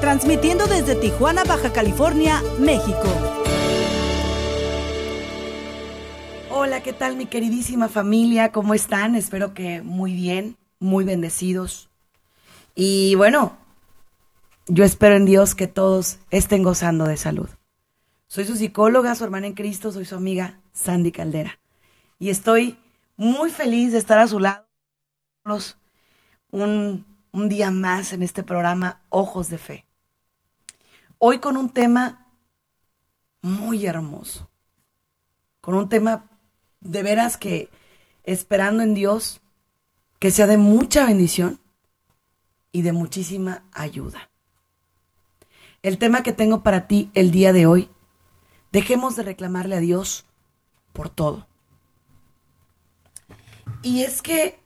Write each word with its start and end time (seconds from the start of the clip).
transmitiendo 0.00 0.66
desde 0.66 0.94
Tijuana, 0.94 1.44
Baja 1.44 1.72
California, 1.72 2.42
México. 2.58 3.04
Hola, 6.50 6.82
¿qué 6.82 6.92
tal 6.92 7.16
mi 7.16 7.26
queridísima 7.26 7.88
familia? 7.88 8.52
¿Cómo 8.52 8.74
están? 8.74 9.14
Espero 9.14 9.54
que 9.54 9.82
muy 9.82 10.14
bien, 10.14 10.56
muy 10.78 11.04
bendecidos. 11.04 11.88
Y 12.74 13.14
bueno, 13.14 13.56
yo 14.66 14.84
espero 14.84 15.16
en 15.16 15.24
Dios 15.24 15.54
que 15.54 15.66
todos 15.66 16.18
estén 16.30 16.62
gozando 16.62 17.04
de 17.04 17.16
salud. 17.16 17.48
Soy 18.26 18.44
su 18.44 18.56
psicóloga, 18.56 19.14
su 19.14 19.24
hermana 19.24 19.46
en 19.46 19.54
Cristo, 19.54 19.92
soy 19.92 20.04
su 20.04 20.16
amiga 20.16 20.60
Sandy 20.72 21.12
Caldera. 21.12 21.58
Y 22.18 22.30
estoy 22.30 22.78
muy 23.16 23.50
feliz 23.50 23.92
de 23.92 23.98
estar 23.98 24.18
a 24.18 24.28
su 24.28 24.40
lado 24.40 24.66
un, 26.50 27.06
un 27.32 27.48
día 27.48 27.70
más 27.70 28.12
en 28.12 28.22
este 28.22 28.42
programa 28.42 29.02
Ojos 29.08 29.48
de 29.48 29.58
Fe. 29.58 29.85
Hoy 31.18 31.38
con 31.38 31.56
un 31.56 31.70
tema 31.70 32.26
muy 33.40 33.86
hermoso, 33.86 34.50
con 35.62 35.74
un 35.74 35.88
tema 35.88 36.28
de 36.80 37.02
veras 37.02 37.38
que 37.38 37.70
esperando 38.24 38.82
en 38.82 38.92
Dios 38.92 39.40
que 40.18 40.30
sea 40.30 40.46
de 40.46 40.58
mucha 40.58 41.06
bendición 41.06 41.58
y 42.70 42.82
de 42.82 42.92
muchísima 42.92 43.64
ayuda. 43.72 44.28
El 45.82 45.96
tema 45.96 46.22
que 46.22 46.32
tengo 46.32 46.62
para 46.62 46.86
ti 46.86 47.10
el 47.14 47.30
día 47.30 47.54
de 47.54 47.66
hoy, 47.66 47.88
dejemos 48.70 49.16
de 49.16 49.22
reclamarle 49.22 49.76
a 49.76 49.80
Dios 49.80 50.26
por 50.92 51.08
todo. 51.08 51.46
Y 53.80 54.02
es 54.02 54.20
que 54.20 54.60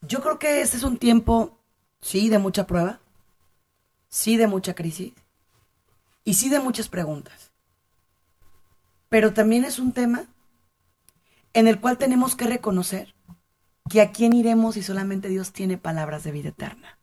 yo 0.00 0.20
creo 0.20 0.40
que 0.40 0.62
este 0.62 0.78
es 0.78 0.82
un 0.82 0.96
tiempo, 0.96 1.60
sí, 2.00 2.28
de 2.28 2.38
mucha 2.40 2.66
prueba, 2.66 3.00
sí, 4.08 4.36
de 4.36 4.48
mucha 4.48 4.74
crisis 4.74 5.12
y 6.28 6.34
sí, 6.34 6.50
de 6.50 6.60
muchas 6.60 6.90
preguntas. 6.90 7.52
Pero 9.08 9.32
también 9.32 9.64
es 9.64 9.78
un 9.78 9.92
tema 9.92 10.26
en 11.54 11.66
el 11.66 11.80
cual 11.80 11.96
tenemos 11.96 12.36
que 12.36 12.46
reconocer 12.46 13.14
que 13.88 14.02
a 14.02 14.12
quién 14.12 14.34
iremos 14.34 14.74
si 14.74 14.82
solamente 14.82 15.28
Dios 15.28 15.54
tiene 15.54 15.78
palabras 15.78 16.24
de 16.24 16.32
vida 16.32 16.50
eterna. 16.50 16.98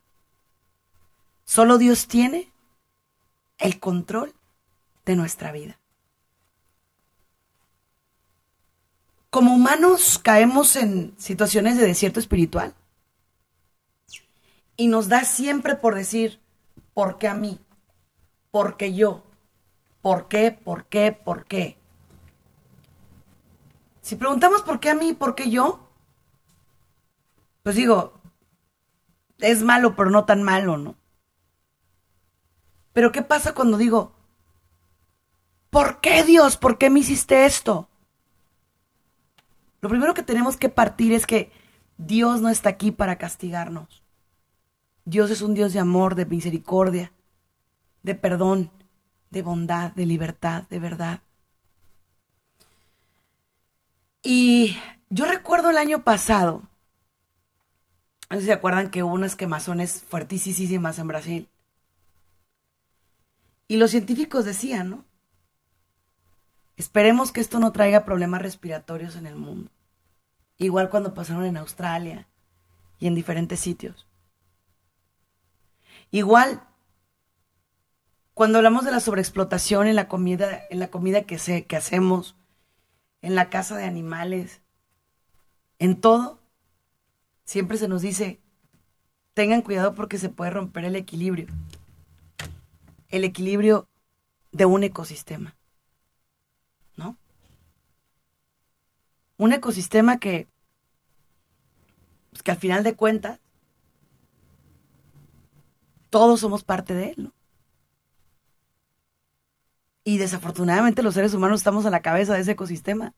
Solo 1.43 1.79
Dios 1.79 2.07
tiene 2.07 2.53
el 3.57 3.79
control 3.79 4.35
de 5.05 5.15
nuestra 5.15 5.51
vida. 5.51 5.79
Como 9.31 9.55
humanos 9.55 10.19
caemos 10.19 10.75
en 10.75 11.15
situaciones 11.17 11.77
de 11.77 11.87
desierto 11.87 12.19
espiritual 12.19 12.75
y 14.77 14.85
nos 14.85 15.09
da 15.09 15.25
siempre 15.25 15.73
por 15.73 15.95
decir, 15.95 16.39
¿por 16.93 17.17
qué 17.17 17.27
a 17.27 17.33
mí? 17.33 17.59
¿Por 18.55 18.77
qué 18.77 18.93
yo? 18.93 19.21
¿Por 20.01 20.29
qué? 20.29 20.49
¿Por 20.49 20.85
qué? 20.85 21.11
¿Por 21.11 21.43
qué? 21.43 21.77
Si 23.99 24.15
preguntamos 24.15 24.61
por 24.61 24.79
qué 24.79 24.91
a 24.91 24.95
mí, 24.95 25.11
por 25.11 25.35
qué 25.35 25.49
yo, 25.49 25.89
pues 27.63 27.75
digo, 27.75 28.13
es 29.39 29.61
malo, 29.61 29.97
pero 29.97 30.09
no 30.09 30.23
tan 30.23 30.41
malo, 30.41 30.77
¿no? 30.77 30.95
Pero 32.93 33.11
¿qué 33.11 33.23
pasa 33.23 33.53
cuando 33.53 33.77
digo, 33.77 34.13
¿por 35.69 35.99
qué 35.99 36.23
Dios? 36.23 36.55
¿Por 36.55 36.77
qué 36.77 36.89
me 36.89 37.01
hiciste 37.01 37.45
esto? 37.45 37.89
Lo 39.81 39.89
primero 39.89 40.13
que 40.13 40.23
tenemos 40.23 40.55
que 40.55 40.69
partir 40.69 41.11
es 41.11 41.27
que 41.27 41.51
Dios 41.97 42.39
no 42.39 42.47
está 42.47 42.69
aquí 42.69 42.91
para 42.91 43.17
castigarnos. 43.17 44.01
Dios 45.03 45.29
es 45.29 45.41
un 45.41 45.55
Dios 45.55 45.73
de 45.73 45.79
amor, 45.79 46.15
de 46.15 46.25
misericordia, 46.25 47.11
de 48.05 48.13
perdón, 48.13 48.69
de 49.31 49.41
bondad, 49.41 49.91
de 49.93 50.05
libertad, 50.05 50.63
de 50.69 50.79
verdad. 50.79 51.21
Y 54.21 54.77
yo 55.09 55.25
recuerdo 55.25 55.71
el 55.71 55.77
año 55.77 56.03
pasado, 56.03 56.61
no 58.29 58.35
sé 58.35 58.41
si 58.41 58.45
se 58.45 58.53
acuerdan 58.53 58.91
que 58.91 59.01
hubo 59.01 59.11
unas 59.11 59.35
quemazones 59.35 60.03
fuertísimas 60.03 60.99
en 60.99 61.07
Brasil. 61.07 61.49
Y 63.67 63.77
los 63.77 63.89
científicos 63.89 64.45
decían, 64.45 64.91
¿no? 64.91 65.05
Esperemos 66.77 67.31
que 67.31 67.41
esto 67.41 67.59
no 67.59 67.71
traiga 67.71 68.05
problemas 68.05 68.43
respiratorios 68.43 69.15
en 69.15 69.25
el 69.25 69.35
mundo. 69.35 69.71
Igual 70.57 70.91
cuando 70.91 71.15
pasaron 71.15 71.45
en 71.45 71.57
Australia 71.57 72.27
y 72.99 73.07
en 73.07 73.15
diferentes 73.15 73.59
sitios. 73.59 74.05
Igual, 76.11 76.61
cuando 78.35 78.57
hablamos 78.57 78.83
de 78.83 78.91
la 78.91 78.99
sobreexplotación 78.99 79.87
en 79.87 79.95
la 79.95 80.09
comida, 80.09 80.61
en 80.69 80.79
la 80.79 80.89
comida 80.89 81.21
que, 81.21 81.39
se, 81.39 81.65
que 81.65 81.77
hacemos, 81.77 82.35
en 83.21 83.33
la 83.33 83.49
casa 83.49 83.77
de 83.77 83.85
animales, 83.85 84.61
en 85.79 86.01
todo, 86.01 86.41
siempre 87.45 87.77
se 87.77 87.87
nos 87.87 88.01
dice, 88.01 88.41
tengan 89.33 89.61
cuidado 89.61 89.95
porque 89.95 90.17
se 90.17 90.27
puede 90.27 90.51
romper 90.51 90.83
el 90.83 90.97
equilibrio. 90.97 91.47
El 93.07 93.23
equilibrio 93.23 93.87
de 94.51 94.65
un 94.65 94.83
ecosistema. 94.83 95.55
¿No? 96.97 97.15
Un 99.37 99.53
ecosistema 99.53 100.19
que, 100.19 100.49
pues 102.31 102.43
que 102.43 102.51
al 102.51 102.57
final 102.57 102.83
de 102.83 102.95
cuentas, 102.95 103.39
todos 106.09 106.41
somos 106.41 106.65
parte 106.65 106.93
de 106.93 107.11
él, 107.11 107.15
¿no? 107.17 107.44
Y 110.05 110.19
desafortunadamente 110.19 111.01
los 111.03 111.15
seres 111.15 111.33
humanos 111.33 111.59
estamos 111.59 111.85
a 111.85 111.89
la 111.89 112.01
cabeza 112.03 112.35
de 112.35 112.41
ese 112.41 112.51
ecosistema. 112.51 113.15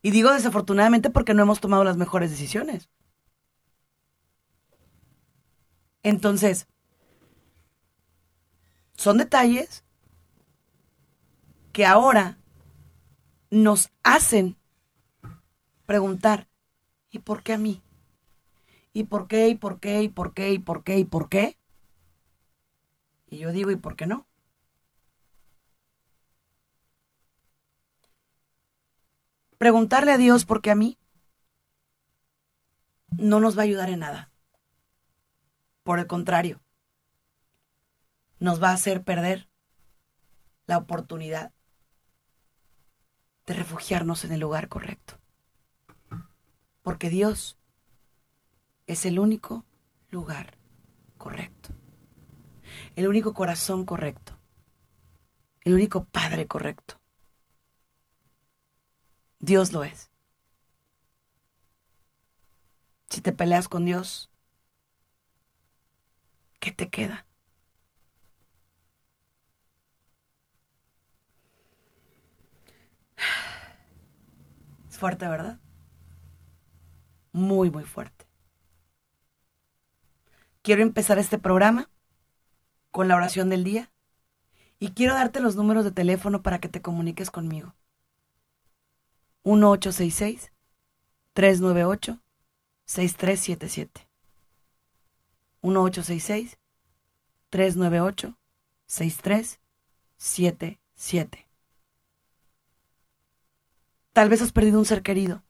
Y 0.00 0.12
digo 0.12 0.32
desafortunadamente 0.32 1.10
porque 1.10 1.34
no 1.34 1.42
hemos 1.42 1.60
tomado 1.60 1.84
las 1.84 1.96
mejores 1.96 2.30
decisiones. 2.30 2.88
Entonces, 6.04 6.68
son 8.96 9.18
detalles 9.18 9.84
que 11.72 11.84
ahora 11.84 12.38
nos 13.50 13.90
hacen 14.04 14.56
preguntar, 15.84 16.48
¿y 17.10 17.18
por 17.18 17.42
qué 17.42 17.54
a 17.54 17.58
mí? 17.58 17.82
¿Y 18.92 19.04
por 19.04 19.26
qué? 19.26 19.48
¿Y 19.48 19.56
por 19.56 19.80
qué? 19.80 20.02
¿Y 20.04 20.08
por 20.08 20.32
qué? 20.32 20.52
¿Y 20.52 20.58
por 20.60 20.84
qué? 20.84 20.98
¿Y 20.98 21.04
por 21.04 21.28
qué? 21.28 21.58
Y 23.28 23.38
yo 23.38 23.50
digo, 23.50 23.72
¿y 23.72 23.76
por 23.76 23.96
qué 23.96 24.06
no? 24.06 24.29
Preguntarle 29.60 30.12
a 30.12 30.16
Dios 30.16 30.46
por 30.46 30.62
qué 30.62 30.70
a 30.70 30.74
mí 30.74 30.96
no 33.18 33.40
nos 33.40 33.58
va 33.58 33.60
a 33.60 33.64
ayudar 33.64 33.90
en 33.90 33.98
nada. 33.98 34.32
Por 35.82 35.98
el 35.98 36.06
contrario, 36.06 36.62
nos 38.38 38.62
va 38.62 38.70
a 38.70 38.72
hacer 38.72 39.04
perder 39.04 39.50
la 40.64 40.78
oportunidad 40.78 41.52
de 43.44 43.52
refugiarnos 43.52 44.24
en 44.24 44.32
el 44.32 44.40
lugar 44.40 44.70
correcto. 44.70 45.20
Porque 46.80 47.10
Dios 47.10 47.58
es 48.86 49.04
el 49.04 49.18
único 49.18 49.66
lugar 50.08 50.56
correcto, 51.18 51.74
el 52.96 53.06
único 53.06 53.34
corazón 53.34 53.84
correcto, 53.84 54.40
el 55.60 55.74
único 55.74 56.04
Padre 56.04 56.46
correcto. 56.46 56.99
Dios 59.40 59.72
lo 59.72 59.84
es. 59.84 60.10
Si 63.10 63.20
te 63.20 63.32
peleas 63.32 63.68
con 63.68 63.84
Dios, 63.84 64.30
¿qué 66.60 66.70
te 66.72 66.88
queda? 66.88 67.26
Es 74.90 74.98
fuerte, 74.98 75.26
¿verdad? 75.28 75.58
Muy, 77.32 77.70
muy 77.70 77.84
fuerte 77.84 78.26
quiero 80.62 80.82
empezar 80.82 81.18
este 81.18 81.38
programa 81.38 81.90
con 82.92 83.08
la 83.08 83.16
oración 83.16 83.48
del 83.50 83.64
día 83.64 83.90
Y 84.80 84.92
quiero 84.92 85.14
darte 85.14 85.40
los 85.40 85.56
números 85.56 85.84
de 85.84 85.92
teléfono 85.92 86.42
para 86.42 86.60
que 86.60 86.68
te 86.68 86.82
comuniques 86.82 87.30
conmigo. 87.30 87.74
1866 89.44 90.52
398 91.32 92.20
6377. 92.84 94.06
1866 95.62 96.58
398 97.50 98.36
6377. 98.86 101.46
Tal 104.12 104.28
vez 104.28 104.42
has 104.42 104.52
perdido 104.52 104.78
un 104.78 104.84
ser 104.84 105.02
querido. 105.02 105.42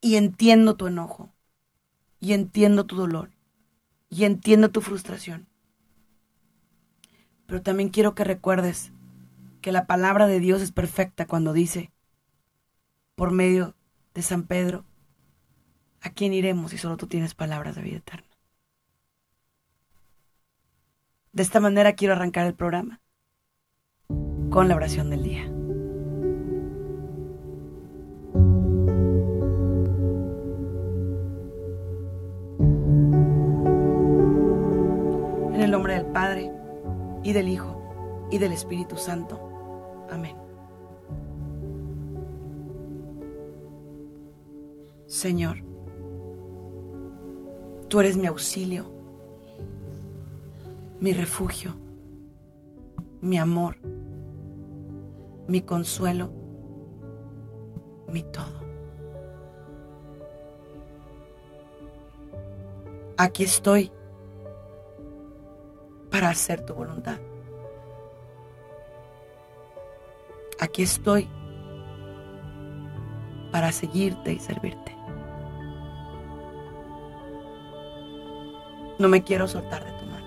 Y 0.00 0.16
entiendo 0.16 0.76
tu 0.76 0.86
enojo. 0.86 1.32
Y 2.20 2.32
entiendo 2.32 2.86
tu 2.86 2.96
dolor. 2.96 3.30
Y 4.10 4.24
entiendo 4.24 4.70
tu 4.70 4.80
frustración. 4.80 5.48
Pero 7.46 7.62
también 7.62 7.88
quiero 7.88 8.14
que 8.14 8.24
recuerdes 8.24 8.92
que 9.60 9.72
la 9.72 9.86
palabra 9.86 10.26
de 10.26 10.40
Dios 10.40 10.62
es 10.62 10.72
perfecta 10.72 11.26
cuando 11.26 11.52
dice, 11.52 11.92
por 13.14 13.30
medio 13.30 13.74
de 14.14 14.22
San 14.22 14.44
Pedro, 14.44 14.84
¿a 16.00 16.10
quién 16.10 16.32
iremos 16.32 16.70
si 16.70 16.78
solo 16.78 16.96
tú 16.96 17.06
tienes 17.06 17.34
palabras 17.34 17.74
de 17.74 17.82
vida 17.82 17.98
eterna? 17.98 18.28
De 21.32 21.42
esta 21.42 21.60
manera 21.60 21.94
quiero 21.94 22.14
arrancar 22.14 22.46
el 22.46 22.54
programa 22.54 23.00
con 24.50 24.68
la 24.68 24.76
oración 24.76 25.10
del 25.10 25.22
día. 25.22 25.44
En 35.54 35.60
el 35.60 35.70
nombre 35.70 35.94
del 35.94 36.06
Padre, 36.06 36.52
y 37.22 37.32
del 37.32 37.48
Hijo, 37.48 38.28
y 38.30 38.38
del 38.38 38.52
Espíritu 38.52 38.96
Santo. 38.96 39.47
Señor, 45.08 45.56
tú 47.88 47.98
eres 48.00 48.18
mi 48.18 48.26
auxilio, 48.26 48.84
mi 51.00 51.14
refugio, 51.14 51.74
mi 53.22 53.38
amor, 53.38 53.78
mi 55.46 55.62
consuelo, 55.62 56.30
mi 58.06 58.22
todo. 58.22 58.60
Aquí 63.16 63.44
estoy 63.44 63.90
para 66.10 66.28
hacer 66.28 66.66
tu 66.66 66.74
voluntad. 66.74 67.16
Aquí 70.60 70.82
estoy 70.82 71.26
para 73.50 73.72
seguirte 73.72 74.34
y 74.34 74.38
servirte. 74.38 74.97
No 78.98 79.08
me 79.08 79.22
quiero 79.22 79.46
soltar 79.46 79.84
de 79.84 79.92
tu 79.92 80.06
mano. 80.06 80.26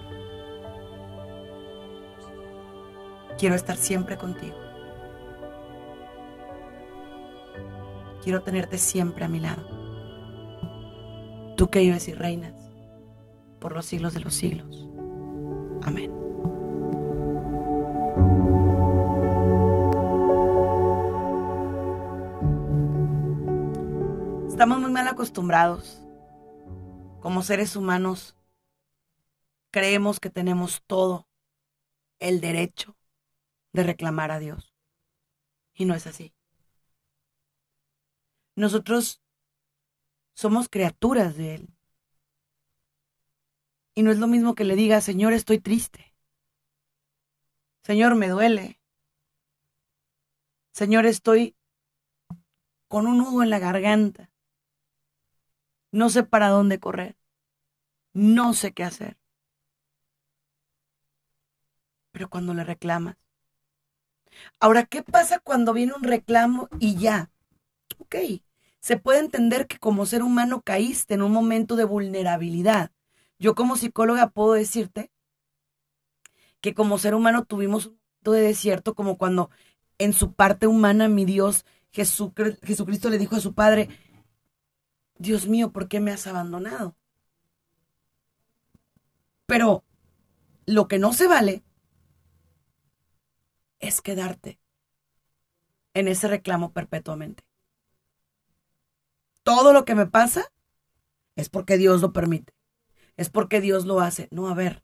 Quiero 3.38 3.56
estar 3.56 3.76
siempre 3.76 4.18
contigo. 4.18 4.56
Quiero 8.24 8.44
tenerte 8.44 8.78
siempre 8.78 9.26
a 9.26 9.28
mi 9.28 9.40
lado. 9.40 9.64
Tú 11.58 11.70
que 11.70 11.80
vives 11.80 12.08
y 12.08 12.14
reinas 12.14 12.54
por 13.60 13.74
los 13.74 13.86
siglos 13.86 14.14
de 14.14 14.20
los 14.22 14.34
siglos. 14.34 14.88
Amén. 15.84 16.12
Estamos 24.48 24.80
muy 24.80 24.92
mal 24.92 25.08
acostumbrados 25.08 26.02
como 27.20 27.42
seres 27.42 27.76
humanos. 27.76 28.36
Creemos 29.72 30.20
que 30.20 30.30
tenemos 30.30 30.84
todo 30.86 31.28
el 32.20 32.42
derecho 32.42 32.98
de 33.74 33.84
reclamar 33.84 34.32
a 34.32 34.40
Dios. 34.40 34.74
Y 35.74 35.86
no 35.86 35.96
es 35.96 36.08
así. 36.08 36.34
Nosotros 38.56 39.22
somos 40.34 40.70
criaturas 40.70 41.36
de 41.38 41.56
Él. 41.56 41.70
Y 43.96 44.04
no 44.04 44.12
es 44.12 44.20
lo 44.20 44.28
mismo 44.28 44.56
que 44.56 44.64
le 44.64 44.76
diga, 44.76 45.02
Señor, 45.02 45.34
estoy 45.34 45.60
triste. 45.60 46.14
Señor, 47.84 48.16
me 48.16 48.30
duele. 48.30 48.80
Señor, 50.74 51.06
estoy 51.06 51.56
con 52.88 53.08
un 53.08 53.18
nudo 53.20 53.44
en 53.44 53.50
la 53.50 53.60
garganta. 53.60 54.32
No 55.92 56.10
sé 56.10 56.24
para 56.24 56.50
dónde 56.50 56.80
correr. 56.80 57.18
No 58.14 58.54
sé 58.54 58.74
qué 58.74 58.84
hacer. 58.84 59.21
Pero 62.22 62.30
cuando 62.30 62.54
le 62.54 62.64
reclamas. 62.64 63.18
Ahora, 64.60 64.86
¿qué 64.86 65.02
pasa 65.02 65.40
cuando 65.40 65.74
viene 65.74 65.94
un 65.94 66.04
reclamo 66.04 66.70
y 66.80 66.96
ya? 66.96 67.32
Ok, 67.98 68.16
se 68.80 68.98
puede 68.98 69.20
entender 69.20 69.66
que 69.66 69.80
como 69.80 70.06
ser 70.06 70.22
humano 70.22 70.62
caíste 70.62 71.16
en 71.16 71.24
un 71.24 71.32
momento 71.32 71.76
de 71.76 71.84
vulnerabilidad 71.84 72.92
yo 73.42 73.56
como 73.56 73.76
psicóloga 73.76 74.30
puedo 74.30 74.54
decirte 74.54 75.12
que 76.62 76.76
como 76.76 77.00
ser 77.00 77.16
humano 77.16 77.44
tuvimos 77.44 77.88
un 77.88 77.94
momento 77.94 78.32
de 78.34 78.42
desierto, 78.42 78.94
como 78.94 79.18
cuando 79.18 79.50
en 79.98 80.14
su 80.14 80.34
parte 80.34 80.68
humana 80.68 81.08
mi 81.08 81.26
Dios 81.26 81.66
Jesucristo 81.92 83.10
le 83.10 83.18
dijo 83.18 83.36
a 83.36 83.40
su 83.40 83.56
Padre, 83.56 83.90
Dios 85.18 85.48
mío, 85.48 85.72
¿por 85.72 85.88
qué 85.88 86.00
me 86.00 86.12
has 86.12 86.28
abandonado? 86.28 86.96
Pero 89.48 89.84
lo 90.68 90.88
que 90.88 91.00
no 91.00 91.12
se 91.12 91.26
vale 91.26 91.64
es 93.82 94.02
quedarte 94.02 94.60
en 95.94 96.08
ese 96.08 96.28
reclamo 96.28 96.72
perpetuamente. 96.72 97.44
Todo 99.44 99.74
lo 99.74 99.84
que 99.84 99.96
me 99.96 100.06
pasa 100.06 100.52
es 101.36 101.50
porque 101.50 101.78
Dios 101.78 102.02
lo 102.02 102.14
permite 102.14 102.54
es 103.18 103.30
porque 103.30 103.62
Dios 103.62 103.86
lo 103.86 104.00
hace. 104.00 104.28
No, 104.32 104.50
a 104.50 104.54
ver. 104.54 104.84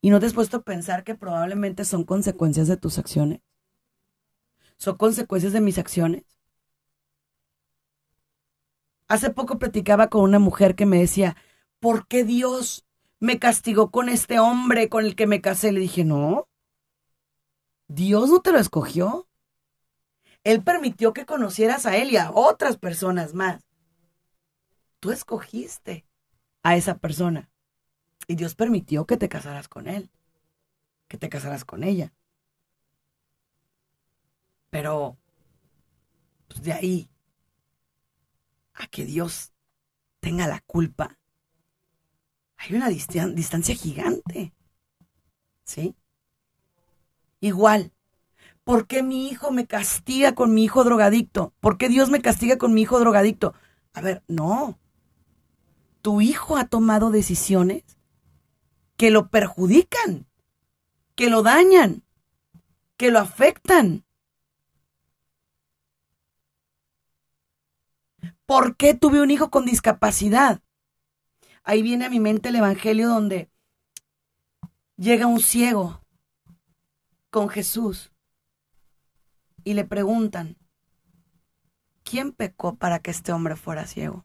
¿Y 0.00 0.10
no 0.10 0.20
te 0.20 0.26
has 0.26 0.34
puesto 0.34 0.58
a 0.58 0.62
pensar 0.62 1.04
que 1.04 1.14
probablemente 1.14 1.84
son 1.84 2.04
consecuencias 2.04 2.68
de 2.68 2.76
tus 2.76 2.98
acciones? 2.98 3.40
¿Son 4.76 4.96
consecuencias 4.96 5.52
de 5.52 5.60
mis 5.60 5.78
acciones? 5.78 6.24
Hace 9.08 9.30
poco 9.30 9.58
platicaba 9.58 10.08
con 10.08 10.22
una 10.22 10.38
mujer 10.38 10.74
que 10.74 10.86
me 10.86 10.98
decía, 10.98 11.36
¿por 11.80 12.06
qué 12.06 12.24
Dios 12.24 12.84
me 13.20 13.38
castigó 13.38 13.90
con 13.90 14.08
este 14.08 14.38
hombre 14.38 14.88
con 14.88 15.06
el 15.06 15.16
que 15.16 15.26
me 15.26 15.40
casé? 15.40 15.72
Le 15.72 15.80
dije, 15.80 16.04
no, 16.04 16.48
Dios 17.88 18.28
no 18.30 18.40
te 18.40 18.52
lo 18.52 18.58
escogió. 18.58 19.28
Él 20.44 20.62
permitió 20.62 21.12
que 21.12 21.26
conocieras 21.26 21.86
a 21.86 21.96
él 21.96 22.10
y 22.10 22.16
a 22.16 22.30
otras 22.32 22.76
personas 22.76 23.34
más. 23.34 23.64
Tú 25.00 25.10
escogiste 25.10 26.06
a 26.62 26.76
esa 26.76 26.98
persona. 26.98 27.50
Y 28.28 28.34
Dios 28.34 28.54
permitió 28.54 29.06
que 29.06 29.16
te 29.16 29.28
casaras 29.28 29.68
con 29.68 29.86
él, 29.88 30.10
que 31.08 31.16
te 31.16 31.28
casaras 31.28 31.64
con 31.64 31.84
ella. 31.84 32.12
Pero, 34.70 35.16
pues 36.48 36.62
de 36.62 36.72
ahí 36.72 37.10
a 38.74 38.86
que 38.88 39.04
Dios 39.04 39.52
tenga 40.20 40.46
la 40.48 40.60
culpa, 40.60 41.18
hay 42.56 42.74
una 42.74 42.88
distancia 42.88 43.74
gigante. 43.74 44.52
¿Sí? 45.64 45.94
Igual, 47.40 47.92
¿por 48.64 48.86
qué 48.86 49.02
mi 49.02 49.28
hijo 49.28 49.50
me 49.50 49.66
castiga 49.66 50.34
con 50.34 50.54
mi 50.54 50.64
hijo 50.64 50.84
drogadicto? 50.84 51.54
¿Por 51.60 51.78
qué 51.78 51.88
Dios 51.88 52.10
me 52.10 52.22
castiga 52.22 52.58
con 52.58 52.74
mi 52.74 52.82
hijo 52.82 52.98
drogadicto? 52.98 53.54
A 53.92 54.00
ver, 54.00 54.22
no 54.28 54.78
tu 56.06 56.20
hijo 56.20 56.56
ha 56.56 56.68
tomado 56.68 57.10
decisiones 57.10 57.82
que 58.96 59.10
lo 59.10 59.28
perjudican, 59.28 60.28
que 61.16 61.28
lo 61.28 61.42
dañan, 61.42 62.04
que 62.96 63.10
lo 63.10 63.18
afectan. 63.18 64.04
¿Por 68.46 68.76
qué 68.76 68.94
tuve 68.94 69.20
un 69.20 69.32
hijo 69.32 69.50
con 69.50 69.66
discapacidad? 69.66 70.62
Ahí 71.64 71.82
viene 71.82 72.04
a 72.04 72.10
mi 72.10 72.20
mente 72.20 72.50
el 72.50 72.54
Evangelio 72.54 73.08
donde 73.08 73.50
llega 74.96 75.26
un 75.26 75.40
ciego 75.40 76.05
con 77.36 77.50
Jesús 77.50 78.10
y 79.62 79.74
le 79.74 79.84
preguntan, 79.84 80.56
¿quién 82.02 82.32
pecó 82.32 82.76
para 82.76 83.00
que 83.00 83.10
este 83.10 83.30
hombre 83.30 83.56
fuera 83.56 83.86
ciego? 83.86 84.24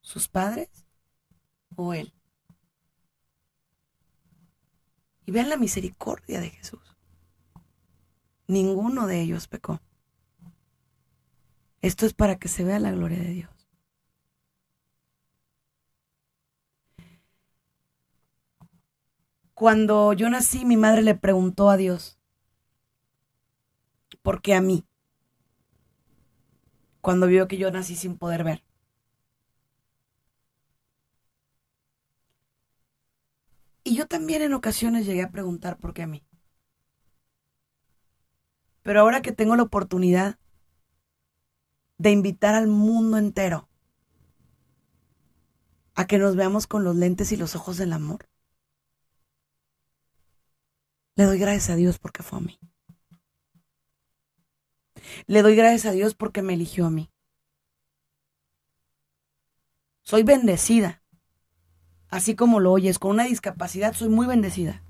sus 0.00 0.28
padres 0.28 0.70
o 1.76 1.92
él. 1.92 2.14
Y 5.26 5.30
vean 5.30 5.50
la 5.50 5.58
misericordia 5.58 6.40
de 6.40 6.48
Jesús. 6.48 6.96
Ninguno 8.46 9.06
de 9.06 9.20
ellos 9.20 9.46
pecó. 9.46 9.82
Esto 11.82 12.06
es 12.06 12.14
para 12.14 12.38
que 12.38 12.48
se 12.48 12.64
vea 12.64 12.78
la 12.78 12.92
gloria 12.92 13.18
de 13.18 13.28
Dios. 13.28 13.57
Cuando 19.58 20.12
yo 20.12 20.30
nací, 20.30 20.64
mi 20.64 20.76
madre 20.76 21.02
le 21.02 21.16
preguntó 21.16 21.68
a 21.68 21.76
Dios, 21.76 22.16
¿por 24.22 24.40
qué 24.40 24.54
a 24.54 24.60
mí? 24.60 24.86
Cuando 27.00 27.26
vio 27.26 27.48
que 27.48 27.58
yo 27.58 27.68
nací 27.72 27.96
sin 27.96 28.16
poder 28.16 28.44
ver. 28.44 28.62
Y 33.82 33.96
yo 33.96 34.06
también 34.06 34.42
en 34.42 34.54
ocasiones 34.54 35.06
llegué 35.06 35.24
a 35.24 35.32
preguntar 35.32 35.76
por 35.76 35.92
qué 35.92 36.02
a 36.02 36.06
mí. 36.06 36.24
Pero 38.84 39.00
ahora 39.00 39.22
que 39.22 39.32
tengo 39.32 39.56
la 39.56 39.64
oportunidad 39.64 40.38
de 41.96 42.12
invitar 42.12 42.54
al 42.54 42.68
mundo 42.68 43.18
entero 43.18 43.68
a 45.96 46.06
que 46.06 46.18
nos 46.18 46.36
veamos 46.36 46.68
con 46.68 46.84
los 46.84 46.94
lentes 46.94 47.32
y 47.32 47.36
los 47.36 47.56
ojos 47.56 47.76
del 47.76 47.92
amor, 47.92 48.28
le 51.18 51.24
doy 51.24 51.38
gracias 51.40 51.70
a 51.70 51.74
Dios 51.74 51.98
porque 51.98 52.22
fue 52.22 52.38
a 52.38 52.42
mí. 52.42 52.60
Le 55.26 55.42
doy 55.42 55.56
gracias 55.56 55.86
a 55.86 55.90
Dios 55.90 56.14
porque 56.14 56.42
me 56.42 56.54
eligió 56.54 56.86
a 56.86 56.90
mí. 56.90 57.10
Soy 60.02 60.22
bendecida. 60.22 61.02
Así 62.08 62.36
como 62.36 62.60
lo 62.60 62.70
oyes, 62.70 63.00
con 63.00 63.10
una 63.10 63.24
discapacidad 63.24 63.94
soy 63.94 64.10
muy 64.10 64.28
bendecida. 64.28 64.84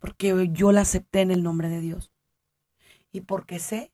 Porque 0.00 0.48
yo 0.50 0.72
la 0.72 0.80
acepté 0.80 1.20
en 1.20 1.30
el 1.30 1.44
nombre 1.44 1.68
de 1.68 1.80
Dios. 1.80 2.10
Y 3.12 3.20
porque 3.20 3.60
sé 3.60 3.92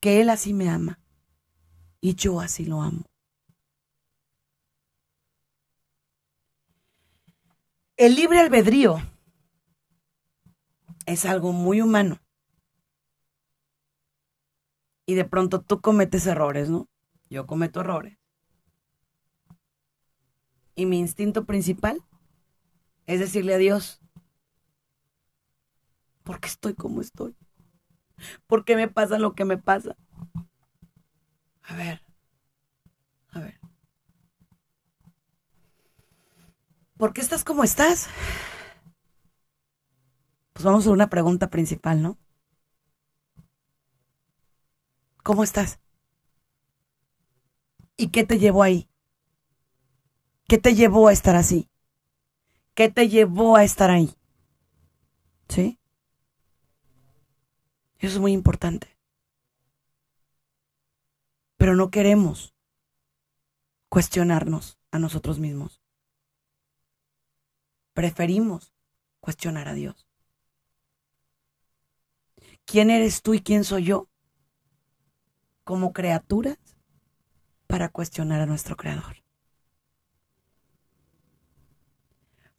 que 0.00 0.22
Él 0.22 0.30
así 0.30 0.54
me 0.54 0.70
ama. 0.70 0.98
Y 2.00 2.14
yo 2.14 2.40
así 2.40 2.64
lo 2.64 2.80
amo. 2.80 3.04
El 7.98 8.14
libre 8.14 8.40
albedrío 8.40 9.12
es 11.06 11.24
algo 11.24 11.52
muy 11.52 11.80
humano. 11.80 12.20
Y 15.06 15.14
de 15.14 15.24
pronto 15.24 15.60
tú 15.62 15.80
cometes 15.80 16.26
errores, 16.26 16.70
¿no? 16.70 16.88
Yo 17.28 17.46
cometo 17.46 17.80
errores. 17.80 18.18
Y 20.74 20.86
mi 20.86 20.98
instinto 20.98 21.44
principal 21.44 22.02
es 23.06 23.20
decirle 23.20 23.54
a 23.54 23.58
Dios, 23.58 24.00
¿por 26.22 26.40
qué 26.40 26.48
estoy 26.48 26.74
como 26.74 27.00
estoy? 27.00 27.36
¿Por 28.46 28.64
qué 28.64 28.76
me 28.76 28.88
pasa 28.88 29.18
lo 29.18 29.34
que 29.34 29.44
me 29.44 29.58
pasa? 29.58 29.96
A 31.62 31.76
ver, 31.76 32.00
a 33.30 33.40
ver. 33.40 33.60
¿Por 36.96 37.12
qué 37.12 37.20
estás 37.20 37.42
como 37.44 37.64
estás? 37.64 38.08
Pues 40.52 40.64
vamos 40.64 40.86
a 40.86 40.90
una 40.90 41.08
pregunta 41.08 41.48
principal, 41.48 42.02
¿no? 42.02 42.18
¿Cómo 45.22 45.44
estás? 45.44 45.80
¿Y 47.96 48.08
qué 48.08 48.24
te 48.24 48.38
llevó 48.38 48.62
ahí? 48.62 48.88
¿Qué 50.48 50.58
te 50.58 50.74
llevó 50.74 51.08
a 51.08 51.12
estar 51.12 51.36
así? 51.36 51.70
¿Qué 52.74 52.88
te 52.90 53.08
llevó 53.08 53.56
a 53.56 53.64
estar 53.64 53.90
ahí? 53.90 54.14
¿Sí? 55.48 55.78
Eso 57.98 58.14
es 58.14 58.18
muy 58.18 58.32
importante. 58.32 58.98
Pero 61.56 61.76
no 61.76 61.90
queremos 61.90 62.54
cuestionarnos 63.88 64.78
a 64.90 64.98
nosotros 64.98 65.38
mismos. 65.38 65.80
Preferimos 67.94 68.74
cuestionar 69.20 69.68
a 69.68 69.74
Dios. 69.74 70.11
¿Quién 72.64 72.90
eres 72.90 73.22
tú 73.22 73.34
y 73.34 73.40
quién 73.40 73.64
soy 73.64 73.84
yo? 73.84 74.08
Como 75.64 75.92
criaturas 75.92 76.58
para 77.66 77.88
cuestionar 77.88 78.40
a 78.40 78.46
nuestro 78.46 78.76
Creador. 78.76 79.16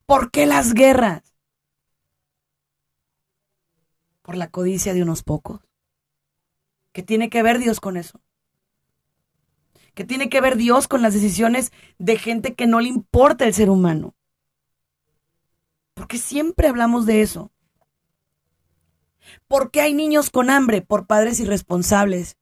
¿Por 0.06 0.32
qué 0.32 0.46
las 0.46 0.74
guerras? 0.74 1.36
Por 4.22 4.38
la 4.38 4.50
codicia 4.50 4.94
de 4.94 5.04
unos 5.04 5.24
pocos. 5.24 5.62
¿Qué 6.92 7.04
tiene 7.04 7.30
que 7.30 7.42
ver 7.42 7.60
Dios 7.60 7.80
con 7.80 7.98
eso? 7.98 8.22
¿Qué 9.94 10.04
tiene 10.04 10.30
que 10.30 10.42
ver 10.42 10.58
Dios 10.58 10.88
con 10.88 11.02
las 11.02 11.14
decisiones 11.14 11.72
de 12.00 12.18
gente 12.18 12.56
que 12.56 12.68
no 12.68 12.80
le 12.80 12.90
importa 12.90 13.46
el 13.46 13.54
ser 13.54 13.70
humano? 13.70 14.16
Porque 15.94 16.18
siempre 16.18 16.68
hablamos 16.68 17.06
de 17.06 17.22
eso. 17.22 17.52
¿Por 19.48 19.72
qué 19.72 19.82
hay 19.82 19.94
niños 19.94 20.30
con 20.30 20.50
hambre? 20.50 20.82
Por 20.82 21.08
padres 21.08 21.40
irresponsables 21.40 22.38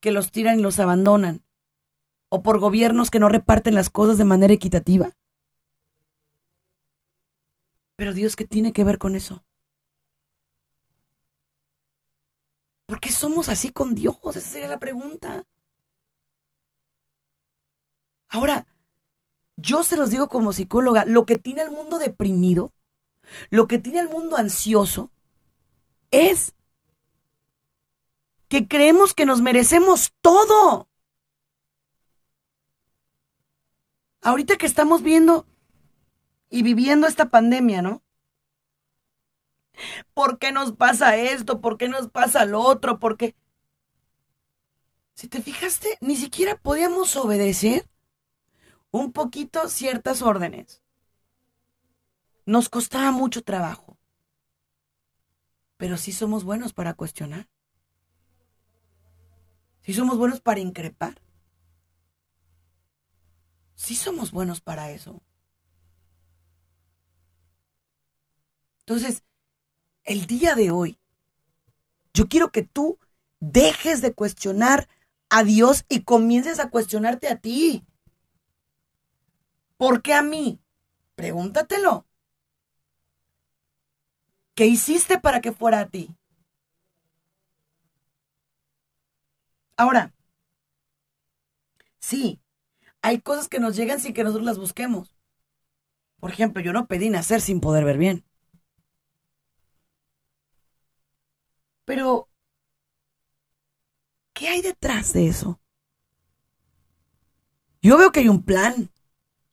que 0.00 0.12
los 0.12 0.30
tiran 0.30 0.58
y 0.58 0.62
los 0.62 0.78
abandonan. 0.78 1.44
O 2.28 2.42
por 2.42 2.58
gobiernos 2.58 3.10
que 3.10 3.18
no 3.18 3.28
reparten 3.28 3.74
las 3.74 3.90
cosas 3.90 4.18
de 4.18 4.24
manera 4.24 4.52
equitativa. 4.52 5.16
Pero 7.96 8.12
Dios, 8.12 8.36
¿qué 8.36 8.46
tiene 8.46 8.72
que 8.72 8.84
ver 8.84 8.98
con 8.98 9.16
eso? 9.16 9.44
¿Por 12.86 13.00
qué 13.00 13.10
somos 13.10 13.48
así 13.48 13.70
con 13.70 13.94
Dios? 13.94 14.16
Esa 14.30 14.40
sería 14.40 14.68
la 14.68 14.78
pregunta. 14.78 15.44
Ahora, 18.28 18.66
yo 19.56 19.82
se 19.82 19.96
los 19.96 20.10
digo 20.10 20.28
como 20.28 20.52
psicóloga, 20.52 21.04
lo 21.04 21.26
que 21.26 21.36
tiene 21.36 21.62
el 21.62 21.70
mundo 21.70 21.98
deprimido, 21.98 22.72
lo 23.50 23.66
que 23.66 23.78
tiene 23.78 24.00
el 24.00 24.08
mundo 24.08 24.36
ansioso, 24.36 25.10
es 26.10 26.54
que 28.48 28.66
creemos 28.66 29.14
que 29.14 29.26
nos 29.26 29.42
merecemos 29.42 30.12
todo. 30.20 30.88
Ahorita 34.22 34.56
que 34.56 34.66
estamos 34.66 35.02
viendo 35.02 35.46
y 36.50 36.62
viviendo 36.62 37.06
esta 37.06 37.28
pandemia, 37.30 37.82
¿no? 37.82 38.02
¿Por 40.14 40.38
qué 40.38 40.50
nos 40.50 40.72
pasa 40.72 41.16
esto? 41.16 41.60
¿Por 41.60 41.78
qué 41.78 41.88
nos 41.88 42.08
pasa 42.10 42.44
lo 42.44 42.60
otro? 42.60 42.98
¿Por 42.98 43.16
qué? 43.16 43.36
Si 45.14 45.28
te 45.28 45.42
fijaste, 45.42 45.98
ni 46.00 46.16
siquiera 46.16 46.56
podíamos 46.56 47.16
obedecer 47.16 47.88
un 48.90 49.12
poquito 49.12 49.68
ciertas 49.68 50.22
órdenes. 50.22 50.82
Nos 52.46 52.68
costaba 52.68 53.10
mucho 53.10 53.42
trabajo. 53.42 53.97
Pero 55.78 55.96
sí 55.96 56.12
somos 56.12 56.44
buenos 56.44 56.74
para 56.74 56.92
cuestionar. 56.92 57.48
Sí 59.80 59.94
somos 59.94 60.18
buenos 60.18 60.40
para 60.40 60.60
increpar. 60.60 61.22
Sí 63.74 63.94
somos 63.94 64.32
buenos 64.32 64.60
para 64.60 64.90
eso. 64.90 65.22
Entonces, 68.80 69.22
el 70.02 70.26
día 70.26 70.56
de 70.56 70.72
hoy, 70.72 70.98
yo 72.12 72.28
quiero 72.28 72.50
que 72.50 72.64
tú 72.64 72.98
dejes 73.38 74.02
de 74.02 74.12
cuestionar 74.12 74.88
a 75.30 75.44
Dios 75.44 75.84
y 75.88 76.02
comiences 76.02 76.58
a 76.58 76.70
cuestionarte 76.70 77.28
a 77.28 77.36
ti. 77.38 77.86
¿Por 79.76 80.02
qué 80.02 80.14
a 80.14 80.22
mí? 80.22 80.60
Pregúntatelo. 81.14 82.07
¿Qué 84.58 84.66
hiciste 84.66 85.20
para 85.20 85.40
que 85.40 85.52
fuera 85.52 85.78
a 85.78 85.88
ti? 85.88 86.16
Ahora, 89.76 90.12
sí, 92.00 92.40
hay 93.00 93.20
cosas 93.20 93.48
que 93.48 93.60
nos 93.60 93.76
llegan 93.76 94.00
sin 94.00 94.14
que 94.14 94.24
nosotros 94.24 94.44
las 94.44 94.58
busquemos. 94.58 95.16
Por 96.18 96.32
ejemplo, 96.32 96.60
yo 96.60 96.72
no 96.72 96.88
pedí 96.88 97.08
nacer 97.08 97.40
sin 97.40 97.60
poder 97.60 97.84
ver 97.84 97.98
bien. 97.98 98.24
Pero, 101.84 102.28
¿qué 104.32 104.48
hay 104.48 104.60
detrás 104.60 105.12
de 105.12 105.28
eso? 105.28 105.60
Yo 107.80 107.96
veo 107.96 108.10
que 108.10 108.18
hay 108.18 108.28
un 108.28 108.42
plan 108.42 108.90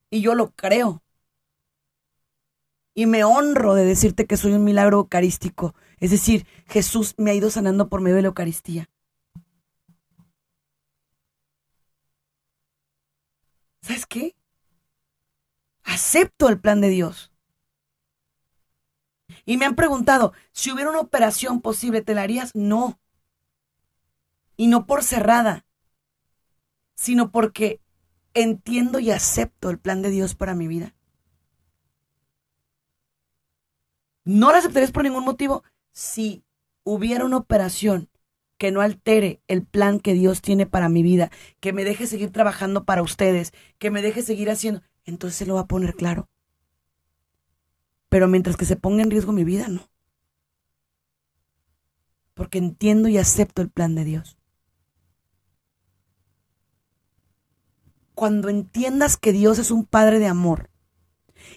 y 0.09 0.21
yo 0.21 0.33
lo 0.33 0.50
creo. 0.55 1.04
Y 2.95 3.05
me 3.07 3.25
honro 3.25 3.75
de 3.75 3.83
decirte 3.83 4.25
que 4.25 4.37
soy 4.37 4.53
un 4.53 4.63
milagro 4.63 4.99
eucarístico. 4.99 5.75
Es 5.99 6.11
decir, 6.11 6.47
Jesús 6.65 7.13
me 7.17 7.31
ha 7.31 7.33
ido 7.35 7.49
sanando 7.51 7.89
por 7.89 7.99
medio 7.99 8.15
de 8.15 8.21
la 8.23 8.29
Eucaristía. 8.29 8.89
¿Sabes 13.81 14.05
qué? 14.05 14.35
Acepto 15.83 16.47
el 16.49 16.59
plan 16.59 16.79
de 16.79 16.89
Dios. 16.89 17.31
Y 19.45 19.57
me 19.57 19.65
han 19.65 19.75
preguntado, 19.75 20.33
si 20.53 20.71
hubiera 20.71 20.89
una 20.89 21.01
operación 21.01 21.61
posible, 21.61 22.01
¿te 22.01 22.15
la 22.15 22.23
harías? 22.23 22.55
No. 22.55 22.99
Y 24.55 24.67
no 24.67 24.85
por 24.87 25.03
cerrada, 25.03 25.65
sino 26.95 27.29
porque 27.29 27.81
entiendo 28.33 28.99
y 28.99 29.11
acepto 29.11 29.69
el 29.69 29.79
plan 29.79 30.01
de 30.01 30.09
Dios 30.09 30.33
para 30.33 30.55
mi 30.55 30.67
vida. 30.67 30.94
No 34.25 34.51
la 34.51 34.58
aceptarías 34.58 34.91
por 34.91 35.03
ningún 35.03 35.24
motivo 35.24 35.63
si 35.91 36.44
hubiera 36.84 37.25
una 37.25 37.38
operación 37.38 38.10
que 38.58 38.72
no 38.72 38.82
altere 38.82 39.41
el 39.48 39.63
plan 39.65 40.00
que 40.00 40.13
Dios 40.13 40.41
tiene 40.41 40.65
para 40.65 40.89
mi 40.89 41.03
vida, 41.03 41.29
que 41.60 41.74
me 41.74 41.84
deje 41.84 42.08
seguir 42.08 42.32
trabajando 42.32 42.86
para 42.86 43.03
ustedes, 43.03 43.53
que 43.77 43.91
me 43.91 44.01
deje 44.01 44.24
seguir 44.24 44.50
haciendo, 44.50 44.82
entonces 45.03 45.38
se 45.38 45.46
lo 45.46 45.55
va 45.55 45.62
a 45.62 45.67
poner 45.67 45.94
claro. 45.94 46.29
Pero 48.10 48.27
mientras 48.27 48.58
que 48.58 48.65
se 48.65 48.75
ponga 48.75 49.03
en 49.03 49.12
riesgo 49.12 49.32
mi 49.32 49.44
vida, 49.44 49.67
no. 49.67 49.89
Porque 52.34 52.58
entiendo 52.58 53.10
y 53.10 53.17
acepto 53.17 53.62
el 53.62 53.70
plan 53.70 53.94
de 53.94 54.05
Dios. 54.05 54.38
Cuando 58.13 58.48
entiendas 58.50 59.17
que 59.17 59.34
Dios 59.34 59.60
es 59.60 59.72
un 59.72 59.86
Padre 59.86 60.20
de 60.20 60.27
amor 60.27 60.70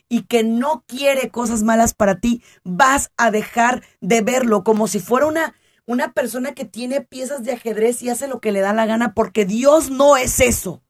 y 0.09 0.23
que 0.23 0.43
no 0.43 0.85
quiere 0.87 1.31
cosas 1.31 1.63
malas 1.63 1.95
para 1.95 2.21
ti, 2.21 2.43
vas 2.65 3.11
a 3.17 3.31
dejar 3.31 3.83
de 4.01 4.21
verlo 4.21 4.65
como 4.65 4.89
si 4.89 5.01
fuera 5.01 5.27
una, 5.27 5.55
una 5.87 6.13
persona 6.13 6.55
que 6.55 6.65
tiene 6.65 7.01
piezas 7.01 7.45
de 7.45 7.53
ajedrez 7.53 8.03
y 8.03 8.11
hace 8.11 8.29
lo 8.29 8.41
que 8.41 8.53
le 8.53 8.61
da 8.61 8.73
la 8.73 8.87
gana, 8.87 9.15
porque 9.15 9.45
Dios 9.45 9.91
no 9.91 10.17
es 10.17 10.41
eso. 10.41 10.83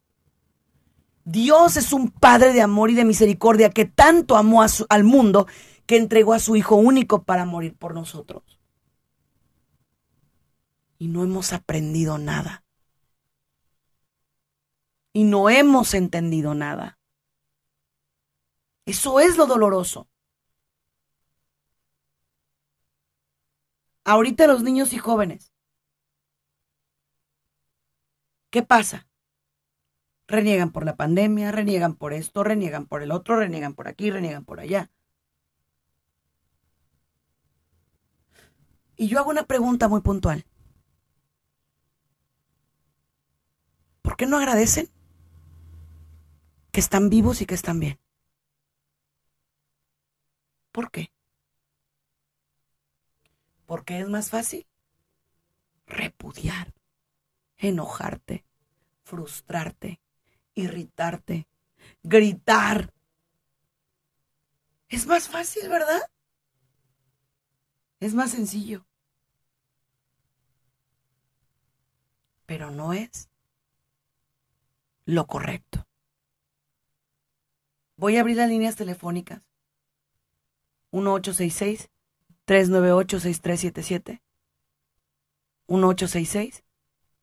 Dios 1.24 1.76
es 1.76 1.92
un 1.92 2.10
Padre 2.10 2.54
de 2.54 2.62
amor 2.62 2.90
y 2.90 2.94
de 2.94 3.04
misericordia 3.04 3.70
que 3.70 3.84
tanto 3.84 4.36
amó 4.36 4.64
al 4.88 5.04
mundo 5.04 5.46
que 5.84 5.96
entregó 5.96 6.32
a 6.32 6.38
su 6.38 6.56
Hijo 6.56 6.76
único 6.76 7.22
para 7.24 7.44
morir 7.44 7.76
por 7.76 7.94
nosotros. 7.94 8.58
Y 10.98 11.08
no 11.08 11.22
hemos 11.22 11.52
aprendido 11.52 12.18
nada. 12.18 12.64
Y 15.12 15.24
no 15.24 15.50
hemos 15.50 15.94
entendido 15.94 16.54
nada. 16.54 16.97
Eso 18.88 19.20
es 19.20 19.36
lo 19.36 19.44
doloroso. 19.44 20.08
Ahorita 24.02 24.46
los 24.46 24.62
niños 24.62 24.94
y 24.94 24.98
jóvenes. 24.98 25.52
¿Qué 28.48 28.62
pasa? 28.62 29.06
Reniegan 30.26 30.72
por 30.72 30.86
la 30.86 30.96
pandemia, 30.96 31.52
reniegan 31.52 31.96
por 31.96 32.14
esto, 32.14 32.42
reniegan 32.42 32.86
por 32.86 33.02
el 33.02 33.12
otro, 33.12 33.36
reniegan 33.36 33.74
por 33.74 33.88
aquí, 33.88 34.10
reniegan 34.10 34.46
por 34.46 34.58
allá. 34.58 34.90
Y 38.96 39.08
yo 39.08 39.18
hago 39.18 39.28
una 39.28 39.44
pregunta 39.44 39.88
muy 39.88 40.00
puntual. 40.00 40.46
¿Por 44.00 44.16
qué 44.16 44.24
no 44.24 44.38
agradecen 44.38 44.88
que 46.72 46.80
están 46.80 47.10
vivos 47.10 47.42
y 47.42 47.44
que 47.44 47.54
están 47.54 47.80
bien? 47.80 48.00
¿Por 50.78 50.92
qué? 50.92 51.12
Porque 53.66 53.98
es 53.98 54.08
más 54.08 54.30
fácil 54.30 54.64
repudiar, 55.88 56.72
enojarte, 57.56 58.44
frustrarte, 59.02 60.00
irritarte, 60.54 61.48
gritar. 62.04 62.94
Es 64.88 65.08
más 65.08 65.28
fácil, 65.28 65.68
¿verdad? 65.68 66.00
Es 67.98 68.14
más 68.14 68.30
sencillo. 68.30 68.86
Pero 72.46 72.70
no 72.70 72.92
es 72.92 73.28
lo 75.06 75.26
correcto. 75.26 75.88
Voy 77.96 78.16
a 78.16 78.20
abrir 78.20 78.36
las 78.36 78.48
líneas 78.48 78.76
telefónicas. 78.76 79.47
1866 80.92 81.90
398 82.44 83.20
6377 83.20 84.22
1866 85.68 86.64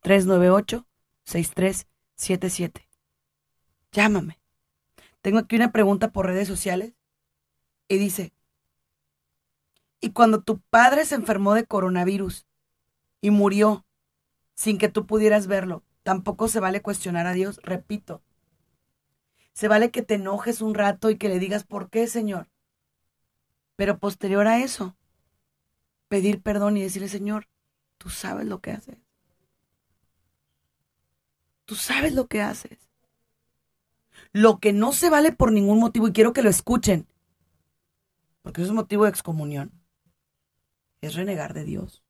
398 0.01 0.85
6377 1.23 2.87
Llámame. 3.91 4.39
Tengo 5.21 5.39
aquí 5.39 5.55
una 5.55 5.71
pregunta 5.71 6.11
por 6.11 6.25
redes 6.27 6.49
sociales 6.49 6.93
y 7.87 7.97
dice, 7.97 8.33
¿y 10.01 10.11
cuando 10.11 10.41
tu 10.41 10.59
padre 10.59 11.05
se 11.05 11.15
enfermó 11.15 11.53
de 11.53 11.65
coronavirus 11.65 12.45
y 13.21 13.31
murió 13.31 13.85
sin 14.53 14.77
que 14.77 14.89
tú 14.89 15.05
pudieras 15.05 15.47
verlo, 15.47 15.83
tampoco 16.03 16.49
se 16.49 16.59
vale 16.59 16.81
cuestionar 16.81 17.25
a 17.25 17.33
Dios? 17.33 17.59
Repito, 17.63 18.21
se 19.53 19.69
vale 19.69 19.91
que 19.91 20.01
te 20.01 20.15
enojes 20.15 20.61
un 20.61 20.75
rato 20.75 21.09
y 21.09 21.17
que 21.17 21.29
le 21.29 21.39
digas, 21.39 21.63
¿por 21.63 21.89
qué, 21.89 22.07
Señor? 22.07 22.49
Pero 23.75 23.99
posterior 23.99 24.47
a 24.47 24.59
eso, 24.59 24.95
pedir 26.07 26.41
perdón 26.41 26.77
y 26.77 26.81
decirle, 26.81 27.09
Señor, 27.09 27.47
tú 27.97 28.09
sabes 28.09 28.45
lo 28.45 28.61
que 28.61 28.71
haces. 28.71 28.97
Tú 31.65 31.75
sabes 31.75 32.13
lo 32.13 32.27
que 32.27 32.41
haces. 32.41 32.89
Lo 34.31 34.59
que 34.59 34.71
no 34.71 34.93
se 34.93 35.09
vale 35.09 35.31
por 35.31 35.51
ningún 35.51 35.79
motivo, 35.79 36.07
y 36.07 36.13
quiero 36.13 36.31
que 36.31 36.43
lo 36.43 36.49
escuchen, 36.49 37.07
porque 38.41 38.61
eso 38.61 38.71
es 38.71 38.75
motivo 38.75 39.05
de 39.05 39.09
excomunión, 39.09 39.71
es 41.01 41.15
renegar 41.15 41.53
de 41.53 41.63
Dios. 41.63 42.03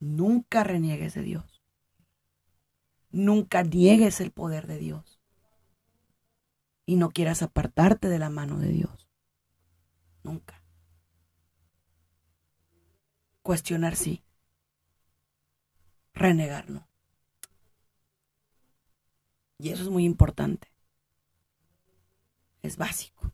Nunca 0.00 0.64
reniegues 0.64 1.14
de 1.14 1.22
Dios. 1.22 1.62
Nunca 3.10 3.62
niegues 3.62 4.20
el 4.20 4.32
poder 4.32 4.66
de 4.66 4.78
Dios. 4.78 5.20
Y 6.86 6.96
no 6.96 7.10
quieras 7.10 7.42
apartarte 7.42 8.08
de 8.08 8.18
la 8.18 8.30
mano 8.30 8.58
de 8.58 8.68
Dios. 8.68 9.11
Nunca. 10.22 10.62
Cuestionar 13.42 13.96
sí. 13.96 14.22
Renegar 16.14 16.70
no. 16.70 16.88
Y 19.58 19.70
eso 19.70 19.82
es 19.82 19.88
muy 19.88 20.04
importante. 20.04 20.72
Es 22.62 22.76
básico. 22.76 23.32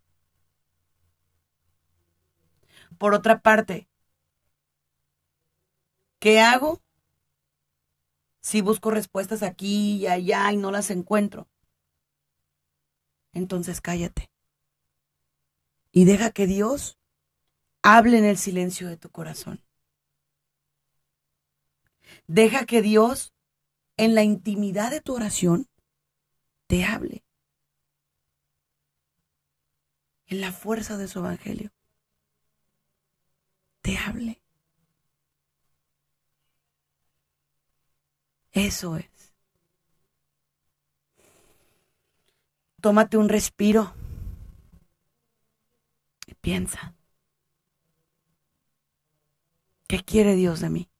Por 2.99 3.15
otra 3.15 3.41
parte, 3.41 3.89
¿qué 6.19 6.41
hago 6.41 6.83
si 8.41 8.61
busco 8.61 8.91
respuestas 8.91 9.43
aquí 9.43 9.97
y 9.97 10.07
allá 10.07 10.51
y 10.53 10.57
no 10.57 10.71
las 10.71 10.91
encuentro? 10.91 11.49
Entonces 13.33 13.81
cállate. 13.81 14.31
Y 15.99 16.05
deja 16.05 16.31
que 16.31 16.47
Dios 16.47 16.97
hable 17.83 18.19
en 18.19 18.25
el 18.25 18.39
silencio 18.39 18.87
de 18.87 18.97
tu 18.97 19.11
corazón. 19.11 19.65
Deja 22.29 22.67
que 22.67 22.83
Dios, 22.83 23.35
en 23.97 24.15
la 24.15 24.23
intimidad 24.23 24.93
de 24.93 25.01
tu 25.01 25.17
oración, 25.17 25.69
te 26.69 26.85
hable. 26.85 27.25
En 30.27 30.41
la 30.41 30.53
fuerza 30.53 30.97
de 30.99 31.09
su 31.09 31.19
evangelio. 31.19 31.73
Te 33.81 33.99
hable. 33.99 34.41
Eso 38.53 38.99
es. 38.99 39.35
Tómate 42.81 43.17
un 43.17 43.29
respiro 43.29 43.93
piensa. 46.49 46.95
¿Qué 49.87 50.03
quiere 50.03 50.35
Dios 50.35 50.61
de 50.61 50.71
mí? 50.71 50.91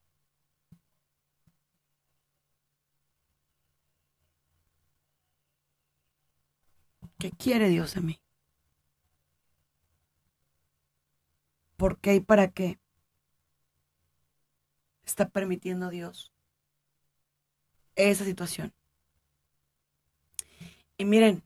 ¿Qué 7.19 7.31
quiere 7.31 7.71
Dios 7.71 7.95
de 7.95 8.03
mí? 8.03 8.21
¿Por 11.79 11.99
qué 11.99 12.17
y 12.17 12.21
para 12.21 12.49
qué 12.49 12.79
está 15.07 15.31
permitiendo 15.31 15.89
Dios 15.89 16.31
esa 17.97 18.27
situación? 18.27 18.75
Y 20.99 21.07
miren, 21.07 21.43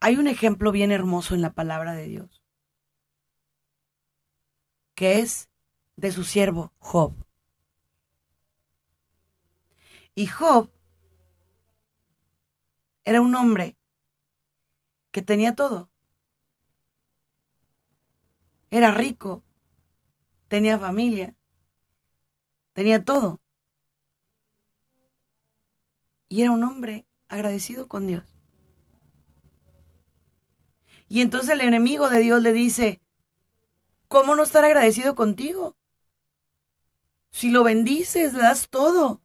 hay 0.00 0.16
un 0.16 0.28
ejemplo 0.28 0.72
bien 0.72 0.92
hermoso 0.92 1.34
en 1.34 1.42
la 1.42 1.52
palabra 1.52 1.92
de 1.94 2.06
Dios, 2.06 2.33
que 4.94 5.20
es 5.20 5.48
de 5.96 6.12
su 6.12 6.24
siervo 6.24 6.72
Job. 6.78 7.14
Y 10.14 10.26
Job 10.26 10.70
era 13.04 13.20
un 13.20 13.34
hombre 13.34 13.76
que 15.10 15.22
tenía 15.22 15.54
todo. 15.54 15.90
era 18.76 18.90
rico, 18.90 19.44
tenía 20.48 20.80
familia, 20.80 21.36
tenía 22.72 23.04
todo. 23.04 23.40
Y 26.28 26.42
era 26.42 26.50
un 26.50 26.64
hombre 26.64 27.06
agradecido 27.28 27.86
con 27.86 28.08
Dios. 28.08 28.24
Y 31.08 31.20
entonces 31.20 31.50
el 31.50 31.60
enemigo 31.60 32.10
de 32.10 32.18
Dios 32.18 32.42
le 32.42 32.52
dice, 32.52 33.00
¿cómo 34.14 34.36
no 34.36 34.44
estar 34.44 34.64
agradecido 34.64 35.16
contigo? 35.16 35.76
Si 37.32 37.50
lo 37.50 37.64
bendices, 37.64 38.32
le 38.32 38.42
das 38.42 38.68
todo. 38.70 39.20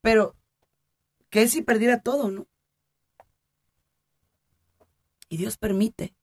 Pero, 0.00 0.34
¿qué 1.30 1.46
si 1.46 1.62
perdiera 1.62 2.02
todo, 2.02 2.28
no? 2.28 2.48
Y 5.28 5.36
Dios 5.36 5.58
permite 5.58 6.16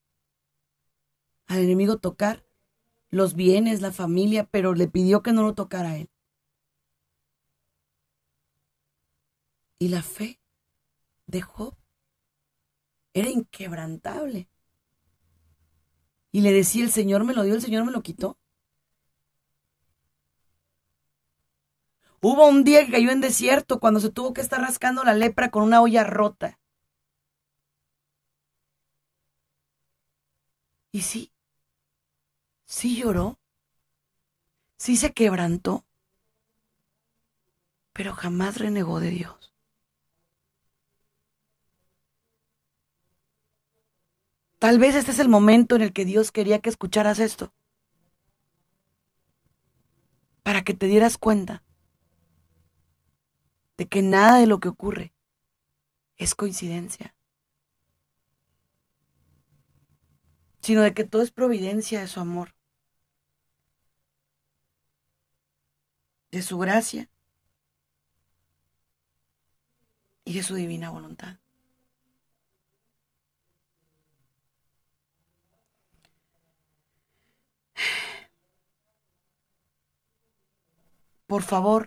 al 1.46 1.60
enemigo 1.60 1.96
tocar 1.96 2.44
los 3.08 3.34
bienes, 3.34 3.80
la 3.80 3.90
familia, 3.90 4.44
pero 4.44 4.74
le 4.74 4.86
pidió 4.86 5.22
que 5.22 5.32
no 5.32 5.44
lo 5.44 5.54
tocara 5.54 5.92
a 5.92 5.96
él. 5.96 6.10
Y 9.78 9.88
la 9.88 10.02
fe 10.02 10.42
de 11.26 11.40
Job 11.40 11.74
era 13.14 13.30
inquebrantable. 13.30 14.50
Y 16.32 16.40
le 16.40 16.52
decía, 16.52 16.84
el 16.84 16.90
Señor 16.90 17.24
me 17.24 17.34
lo 17.34 17.42
dio, 17.42 17.54
el 17.54 17.62
Señor 17.62 17.84
me 17.84 17.92
lo 17.92 18.02
quitó. 18.02 18.38
Hubo 22.20 22.46
un 22.46 22.62
día 22.62 22.84
que 22.86 22.92
cayó 22.92 23.10
en 23.10 23.20
desierto 23.20 23.80
cuando 23.80 23.98
se 23.98 24.10
tuvo 24.10 24.32
que 24.32 24.40
estar 24.40 24.60
rascando 24.60 25.02
la 25.02 25.14
lepra 25.14 25.50
con 25.50 25.64
una 25.64 25.80
olla 25.82 26.04
rota. 26.04 26.58
Y 30.92 31.00
sí, 31.02 31.32
sí 32.66 32.96
lloró, 32.96 33.38
sí 34.76 34.96
se 34.96 35.12
quebrantó, 35.12 35.84
pero 37.92 38.14
jamás 38.14 38.56
renegó 38.56 38.98
de 38.98 39.10
Dios. 39.10 39.47
Tal 44.58 44.78
vez 44.78 44.94
este 44.94 45.12
es 45.12 45.18
el 45.20 45.28
momento 45.28 45.76
en 45.76 45.82
el 45.82 45.92
que 45.92 46.04
Dios 46.04 46.32
quería 46.32 46.58
que 46.58 46.68
escucharas 46.68 47.20
esto, 47.20 47.52
para 50.42 50.62
que 50.62 50.74
te 50.74 50.86
dieras 50.86 51.18
cuenta 51.18 51.62
de 53.76 53.86
que 53.86 54.02
nada 54.02 54.38
de 54.38 54.46
lo 54.46 54.58
que 54.58 54.68
ocurre 54.68 55.12
es 56.16 56.34
coincidencia, 56.34 57.14
sino 60.60 60.82
de 60.82 60.92
que 60.92 61.04
todo 61.04 61.22
es 61.22 61.30
providencia 61.30 62.00
de 62.00 62.08
su 62.08 62.18
amor, 62.18 62.54
de 66.30 66.42
su 66.42 66.58
gracia. 66.58 67.08
Y 70.24 70.34
de 70.34 70.42
su 70.42 70.54
divina 70.56 70.90
voluntad. 70.90 71.38
Por 81.30 81.42
favor, 81.50 81.82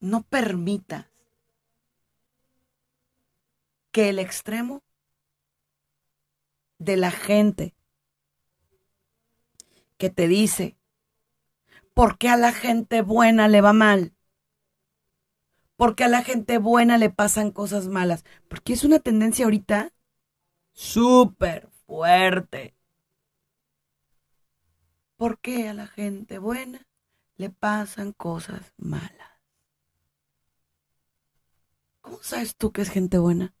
no 0.00 0.22
permitas 0.24 1.06
que 3.92 4.08
el 4.08 4.18
extremo 4.18 4.82
de 6.78 6.96
la 6.96 7.10
gente 7.12 7.74
que 9.98 10.10
te 10.10 10.28
dice, 10.28 10.76
¿por 11.94 12.16
qué 12.18 12.28
a 12.30 12.36
la 12.36 12.52
gente 12.52 13.02
buena 13.02 13.46
le 13.48 13.60
va 13.60 13.72
mal? 13.74 14.14
¿Por 15.76 15.94
qué 15.94 16.04
a 16.04 16.08
la 16.08 16.22
gente 16.22 16.58
buena 16.58 16.98
le 16.98 17.08
pasan 17.10 17.52
cosas 17.52 17.88
malas? 17.88 18.24
Porque 18.48 18.72
es 18.72 18.84
una 18.84 18.98
tendencia 18.98 19.44
ahorita 19.44 19.92
súper 20.72 21.68
fuerte. 21.86 22.74
¿Por 25.18 25.40
qué 25.40 25.68
a 25.68 25.74
la 25.74 25.88
gente 25.88 26.38
buena 26.38 26.86
le 27.34 27.50
pasan 27.50 28.12
cosas 28.12 28.72
malas? 28.76 29.32
¿Cómo 32.00 32.22
sabes 32.22 32.54
tú 32.54 32.70
que 32.70 32.82
es 32.82 32.88
gente 32.88 33.18
buena? 33.18 33.52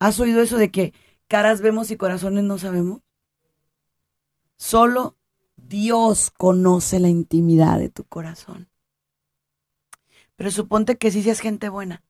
¿Has 0.00 0.18
oído 0.18 0.42
eso 0.42 0.58
de 0.58 0.72
que 0.72 0.92
caras 1.28 1.60
vemos 1.60 1.92
y 1.92 1.96
corazones 1.96 2.42
no 2.42 2.58
sabemos? 2.58 3.00
Solo 4.56 5.16
Dios 5.54 6.32
conoce 6.32 6.98
la 6.98 7.08
intimidad 7.08 7.78
de 7.78 7.90
tu 7.90 8.02
corazón. 8.02 8.68
Pero 10.34 10.50
suponte 10.50 10.98
que 10.98 11.12
sí 11.12 11.22
seas 11.22 11.38
gente 11.38 11.68
buena. 11.68 12.02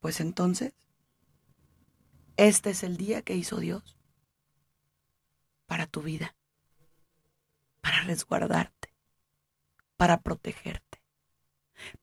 Pues 0.00 0.20
entonces, 0.20 0.74
este 2.36 2.68
es 2.68 2.82
el 2.82 2.98
día 2.98 3.22
que 3.22 3.34
hizo 3.34 3.56
Dios 3.56 3.95
para 5.66 5.86
tu 5.86 6.02
vida, 6.02 6.36
para 7.80 8.02
resguardarte, 8.02 8.92
para 9.96 10.20
protegerte 10.20 10.96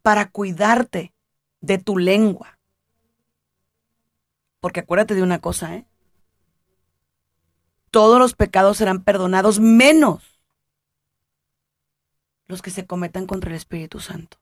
para 0.01 0.29
cuidarte 0.29 1.13
de 1.61 1.77
tu 1.77 1.97
lengua. 1.97 2.59
Porque 4.59 4.81
acuérdate 4.81 5.15
de 5.15 5.23
una 5.23 5.39
cosa, 5.39 5.75
¿eh? 5.75 5.85
Todos 7.91 8.19
los 8.19 8.33
pecados 8.33 8.77
serán 8.77 9.03
perdonados 9.03 9.59
menos 9.59 10.41
los 12.47 12.61
que 12.61 12.71
se 12.71 12.87
cometan 12.87 13.27
contra 13.27 13.51
el 13.51 13.55
Espíritu 13.55 13.99
Santo. 13.99 14.37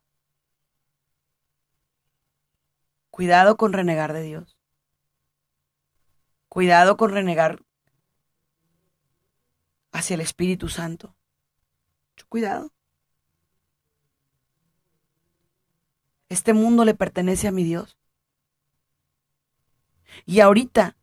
Cuidado 3.10 3.58
con 3.58 3.74
renegar 3.74 4.14
de 4.14 4.22
Dios. 4.22 4.58
Cuidado 6.48 6.96
con 6.96 7.12
renegar 7.12 7.62
hacia 9.92 10.16
el 10.16 10.22
Espíritu 10.22 10.70
Santo. 10.70 11.16
Cuidado. 12.30 12.72
Este 16.30 16.54
mundo 16.54 16.86
le 16.86 16.94
pertenece 16.94 17.48
a 17.48 17.52
mi 17.52 17.64
Dios. 17.64 17.98
Y 20.26 20.40
ahorita 20.40 20.96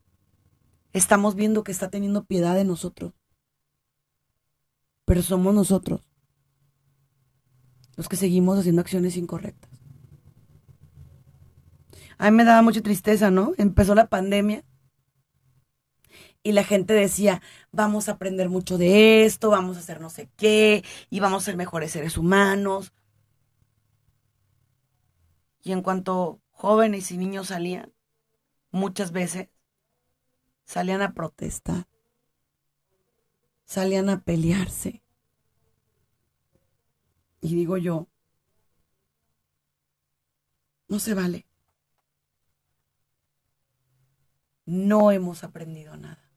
estamos 0.92 1.34
viendo 1.34 1.64
que 1.64 1.72
está 1.72 1.90
teniendo 1.90 2.24
piedad 2.24 2.54
de 2.54 2.64
nosotros. 2.64 3.12
Pero 5.04 5.22
somos 5.22 5.54
nosotros 5.54 6.00
los 7.96 8.08
que 8.08 8.16
seguimos 8.16 8.58
haciendo 8.58 8.80
acciones 8.80 9.16
incorrectas. 9.16 9.70
A 12.16 12.30
mí 12.30 12.36
me 12.36 12.44
daba 12.44 12.62
mucha 12.62 12.80
tristeza, 12.80 13.30
¿no? 13.30 13.52
Empezó 13.58 13.94
la 13.94 14.08
pandemia 14.08 14.64
y 16.42 16.52
la 16.52 16.64
gente 16.64 16.94
decía, 16.94 17.42
vamos 17.72 18.08
a 18.08 18.12
aprender 18.12 18.48
mucho 18.48 18.78
de 18.78 19.24
esto, 19.24 19.50
vamos 19.50 19.76
a 19.76 19.80
hacer 19.80 20.00
no 20.00 20.10
sé 20.10 20.30
qué, 20.36 20.84
y 21.10 21.20
vamos 21.20 21.42
a 21.42 21.46
ser 21.46 21.56
mejores 21.56 21.92
seres 21.92 22.16
humanos. 22.16 22.92
Y 25.62 25.72
en 25.72 25.82
cuanto 25.82 26.40
jóvenes 26.50 27.10
y 27.10 27.18
niños 27.18 27.48
salían, 27.48 27.92
muchas 28.70 29.12
veces 29.12 29.48
salían 30.64 31.02
a 31.02 31.14
protestar, 31.14 31.86
salían 33.64 34.08
a 34.08 34.20
pelearse. 34.22 35.02
Y 37.40 37.54
digo 37.54 37.76
yo, 37.76 38.08
no 40.88 40.98
se 40.98 41.14
vale. 41.14 41.46
No 44.66 45.12
hemos 45.12 45.44
aprendido 45.44 45.96
nada. 45.96 46.27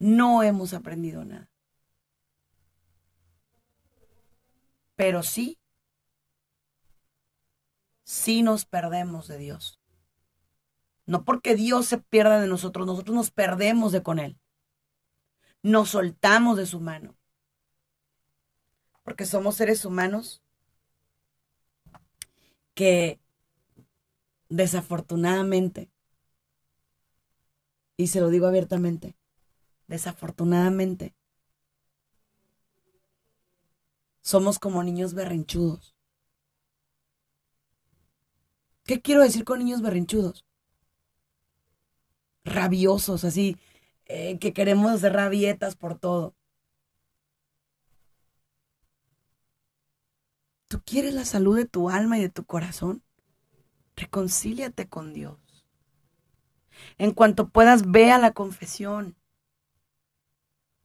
No 0.00 0.42
hemos 0.42 0.74
aprendido 0.74 1.24
nada. 1.24 1.48
Pero 4.96 5.22
sí 5.22 5.60
si 8.10 8.42
nos 8.42 8.64
perdemos 8.64 9.28
de 9.28 9.38
Dios. 9.38 9.78
No 11.06 11.24
porque 11.24 11.54
Dios 11.54 11.86
se 11.86 11.98
pierda 11.98 12.40
de 12.40 12.48
nosotros, 12.48 12.84
nosotros 12.84 13.14
nos 13.14 13.30
perdemos 13.30 13.92
de 13.92 14.02
con 14.02 14.18
Él. 14.18 14.36
Nos 15.62 15.90
soltamos 15.90 16.56
de 16.56 16.66
su 16.66 16.80
mano. 16.80 17.16
Porque 19.04 19.26
somos 19.26 19.54
seres 19.54 19.84
humanos 19.84 20.42
que 22.74 23.20
desafortunadamente, 24.48 25.88
y 27.96 28.08
se 28.08 28.20
lo 28.20 28.28
digo 28.28 28.48
abiertamente, 28.48 29.19
desafortunadamente, 29.90 31.14
somos 34.22 34.58
como 34.58 34.82
niños 34.82 35.14
berrinchudos 35.14 35.94
¿Qué 38.90 39.00
quiero 39.00 39.22
decir 39.22 39.44
con 39.44 39.60
niños 39.60 39.82
berrinchudos? 39.82 40.44
Rabiosos, 42.44 43.22
así, 43.22 43.56
eh, 44.06 44.36
que 44.40 44.52
queremos 44.52 44.90
hacer 44.90 45.12
rabietas 45.12 45.76
por 45.76 45.96
todo. 45.96 46.34
¿Tú 50.66 50.82
quieres 50.84 51.14
la 51.14 51.24
salud 51.24 51.56
de 51.56 51.66
tu 51.66 51.88
alma 51.88 52.18
y 52.18 52.22
de 52.22 52.30
tu 52.30 52.44
corazón? 52.44 53.04
Reconcíliate 53.94 54.88
con 54.88 55.14
Dios. 55.14 55.38
En 56.98 57.12
cuanto 57.12 57.48
puedas, 57.48 57.92
ve 57.92 58.10
a 58.10 58.18
la 58.18 58.32
confesión. 58.32 59.14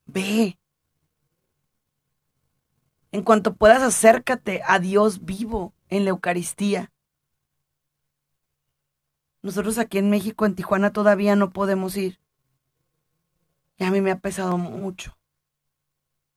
Ve. 0.06 0.60
En 3.12 3.24
cuanto 3.24 3.56
puedas, 3.56 3.82
acércate 3.82 4.62
a 4.66 4.80
Dios 4.80 5.26
vivo 5.26 5.74
en 5.90 6.04
la 6.04 6.12
Eucaristía. 6.12 6.92
Nosotros 9.42 9.78
aquí 9.78 10.00
en 10.00 10.10
México, 10.10 10.46
en 10.46 10.56
Tijuana, 10.56 10.92
todavía 10.92 11.36
no 11.36 11.52
podemos 11.52 11.96
ir. 11.98 12.20
Y 13.78 13.84
a 13.84 13.92
mí 13.92 14.02
me 14.02 14.12
ha 14.12 14.20
pesado 14.20 14.58
mucho. 14.58 15.18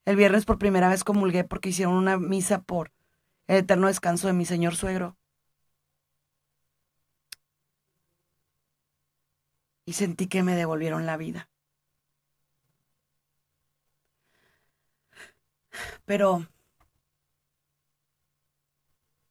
El 0.04 0.16
viernes 0.16 0.44
por 0.44 0.59
primera 0.59 0.88
vez 0.88 1.04
comulgué 1.04 1.44
porque 1.44 1.70
hicieron 1.70 1.94
una 1.94 2.16
misa 2.18 2.62
por 2.62 2.92
el 3.46 3.57
eterno 3.59 3.87
descanso 3.88 4.26
de 4.26 4.33
mi 4.33 4.44
señor 4.44 4.76
suegro. 4.76 5.16
Y 9.85 9.94
sentí 9.94 10.26
que 10.26 10.42
me 10.42 10.54
devolvieron 10.54 11.07
la 11.07 11.16
vida. 11.16 11.48
Pero 16.09 16.49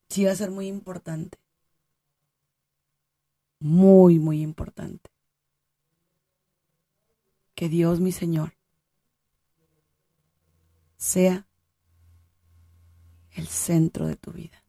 sí 0.10 0.26
va 0.26 0.32
a 0.32 0.36
ser 0.36 0.52
muy 0.52 0.68
importante. 0.68 1.40
Muy, 3.60 4.20
muy 4.20 4.44
importante. 4.44 5.10
Que 7.56 7.68
Dios, 7.68 8.00
mi 8.00 8.12
Señor, 8.12 8.54
sea 10.98 11.48
el 13.32 13.48
centro 13.48 14.06
de 14.06 14.16
tu 14.16 14.32
vida, 14.32 14.64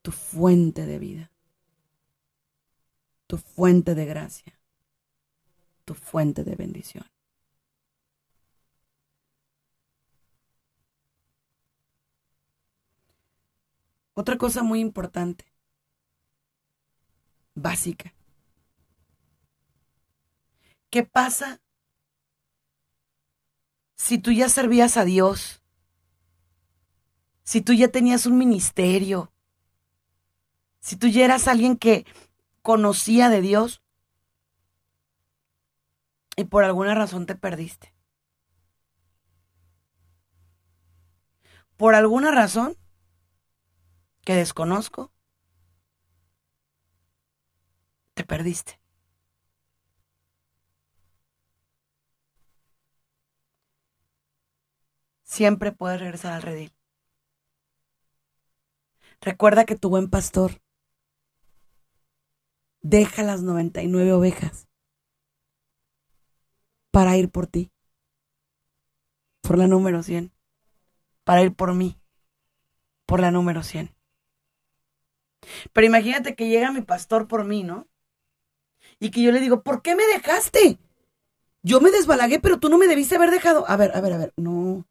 tu 0.00 0.10
fuente 0.10 0.86
de 0.86 0.98
vida, 0.98 1.30
tu 3.26 3.36
fuente 3.36 3.94
de 3.94 4.06
gracia, 4.06 4.58
tu 5.84 5.92
fuente 5.92 6.44
de 6.44 6.56
bendición. 6.56 7.11
Otra 14.14 14.36
cosa 14.36 14.62
muy 14.62 14.80
importante, 14.80 15.44
básica. 17.54 18.14
¿Qué 20.90 21.02
pasa 21.04 21.60
si 23.96 24.18
tú 24.18 24.32
ya 24.32 24.48
servías 24.48 24.96
a 24.96 25.04
Dios? 25.04 25.62
si 27.44 27.60
tú 27.60 27.72
ya 27.72 27.88
tenías 27.88 28.26
un 28.26 28.38
ministerio, 28.38 29.32
si 30.80 30.96
tú 30.96 31.08
ya 31.08 31.24
eras 31.24 31.48
alguien 31.48 31.76
que 31.76 32.06
conocía 32.62 33.28
de 33.28 33.40
Dios 33.40 33.82
y 36.36 36.44
por 36.44 36.64
alguna 36.64 36.94
razón 36.94 37.26
te 37.26 37.34
perdiste. 37.34 37.94
Por 41.76 41.94
alguna 41.94 42.30
razón 42.30 42.76
que 44.24 44.34
desconozco, 44.34 45.12
te 48.14 48.24
perdiste. 48.24 48.80
Siempre 55.22 55.72
puedes 55.72 55.98
regresar 55.98 56.34
al 56.34 56.42
redil. 56.42 56.72
Recuerda 59.20 59.64
que 59.64 59.76
tu 59.76 59.88
buen 59.88 60.10
pastor 60.10 60.60
deja 62.80 63.22
las 63.22 63.42
99 63.42 64.12
ovejas 64.12 64.68
para 66.90 67.16
ir 67.16 67.30
por 67.30 67.46
ti, 67.46 67.72
por 69.40 69.56
la 69.56 69.68
número 69.68 70.02
100, 70.02 70.32
para 71.24 71.42
ir 71.42 71.54
por 71.54 71.72
mí, 71.72 71.98
por 73.06 73.20
la 73.20 73.30
número 73.30 73.62
100. 73.62 73.94
Pero 75.72 75.86
imagínate 75.86 76.34
que 76.34 76.48
llega 76.48 76.72
mi 76.72 76.82
pastor 76.82 77.28
por 77.28 77.44
mí, 77.44 77.62
¿no? 77.62 77.88
Y 78.98 79.10
que 79.10 79.22
yo 79.22 79.32
le 79.32 79.40
digo, 79.40 79.62
¿por 79.62 79.82
qué 79.82 79.96
me 79.96 80.06
dejaste? 80.06 80.78
Yo 81.62 81.80
me 81.80 81.90
desbalagué, 81.90 82.40
pero 82.40 82.58
tú 82.60 82.68
no 82.68 82.78
me 82.78 82.86
debiste 82.86 83.16
haber 83.16 83.30
dejado. 83.30 83.64
A 83.68 83.76
ver, 83.76 83.92
a 83.96 84.00
ver, 84.00 84.12
a 84.12 84.18
ver, 84.18 84.32
no. 84.36 84.86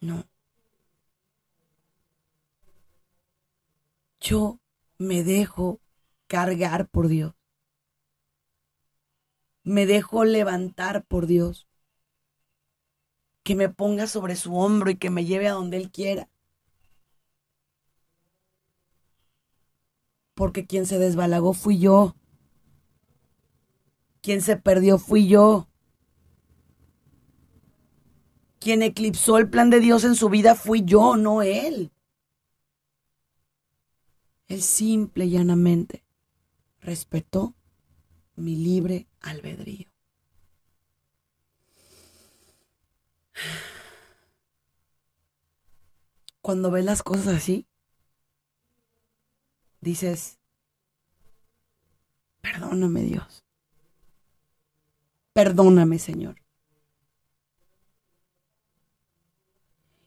No. 0.00 0.24
yo 4.24 4.58
me 4.98 5.22
dejo 5.22 5.80
cargar 6.26 6.88
por 6.88 7.08
Dios. 7.08 7.34
Me 9.62 9.86
dejo 9.86 10.24
levantar 10.24 11.04
por 11.04 11.26
Dios. 11.26 11.68
Que 13.42 13.54
me 13.54 13.68
ponga 13.68 14.06
sobre 14.06 14.36
su 14.36 14.56
hombro 14.56 14.90
y 14.90 14.96
que 14.96 15.10
me 15.10 15.26
lleve 15.26 15.48
a 15.48 15.52
donde 15.52 15.76
Él 15.76 15.90
quiera. 15.90 16.30
Porque 20.34 20.66
quien 20.66 20.86
se 20.86 20.98
desbalagó 20.98 21.52
fui 21.52 21.78
yo. 21.78 22.16
Quien 24.20 24.40
se 24.40 24.56
perdió 24.56 24.98
fui 24.98 25.28
yo. 25.28 25.68
Quien 28.58 28.82
eclipsó 28.82 29.38
el 29.38 29.48
plan 29.48 29.70
de 29.70 29.80
Dios 29.80 30.04
en 30.04 30.14
su 30.14 30.30
vida 30.30 30.54
fui 30.54 30.84
yo, 30.84 31.16
no 31.16 31.42
Él. 31.42 31.92
Él 34.48 34.62
simple 34.62 35.26
y 35.26 35.30
llanamente 35.30 36.04
respetó 36.80 37.54
mi 38.36 38.56
libre 38.56 39.08
albedrío. 39.20 39.88
Cuando 46.40 46.70
ves 46.70 46.84
las 46.84 47.02
cosas 47.02 47.28
así, 47.28 47.66
dices, 49.84 50.40
perdóname 52.40 53.02
Dios, 53.02 53.44
perdóname 55.32 56.00
Señor. 56.00 56.42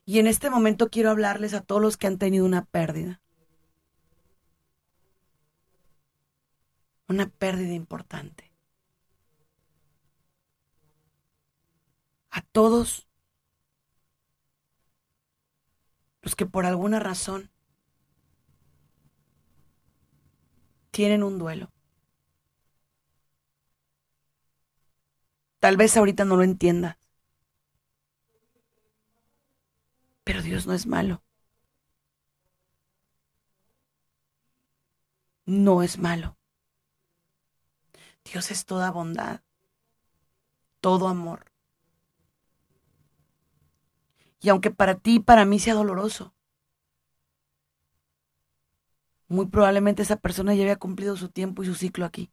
Y 0.04 0.20
en 0.20 0.28
este 0.28 0.50
momento 0.50 0.90
quiero 0.90 1.10
hablarles 1.12 1.54
a 1.54 1.62
todos 1.62 1.82
los 1.82 1.98
que 1.98 2.08
han 2.08 2.18
tenido 2.18 2.46
una 2.46 2.66
pérdida. 2.66 3.22
una 7.08 7.30
pérdida 7.30 7.74
importante. 7.74 8.52
A 12.30 12.42
todos 12.42 13.08
los 16.22 16.36
que 16.36 16.46
por 16.46 16.66
alguna 16.66 17.00
razón 17.00 17.50
tienen 20.98 21.22
un 21.22 21.38
duelo. 21.38 21.70
Tal 25.60 25.78
vez 25.78 25.96
ahorita 25.96 26.26
no 26.26 26.38
lo 26.38 26.42
entiendas. 26.42 26.98
Pero 30.24 30.42
Dios 30.42 30.66
no 30.66 30.74
es 30.74 30.88
malo. 30.88 31.22
No 35.46 35.84
es 35.84 36.00
malo. 36.00 36.36
Dios 38.26 38.50
es 38.50 38.66
toda 38.66 38.90
bondad, 38.90 39.42
todo 40.82 41.10
amor. 41.10 41.52
Y 44.42 44.50
aunque 44.50 44.72
para 44.72 44.96
ti 44.96 45.18
y 45.18 45.20
para 45.20 45.46
mí 45.46 45.60
sea 45.60 45.76
doloroso, 45.76 46.34
muy 49.30 49.48
probablemente 49.48 50.02
esa 50.04 50.18
persona 50.18 50.54
ya 50.56 50.64
había 50.64 50.76
cumplido 50.78 51.16
su 51.18 51.30
tiempo 51.30 51.64
y 51.64 51.66
su 51.68 51.76
ciclo 51.76 52.06
aquí. 52.06 52.32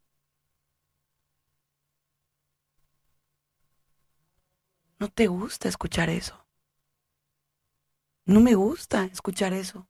No 4.98 5.08
te 5.08 5.28
gusta 5.28 5.68
escuchar 5.68 6.10
eso. 6.10 6.44
No 8.26 8.40
me 8.42 8.54
gusta 8.54 9.04
escuchar 9.06 9.54
eso. 9.54 9.88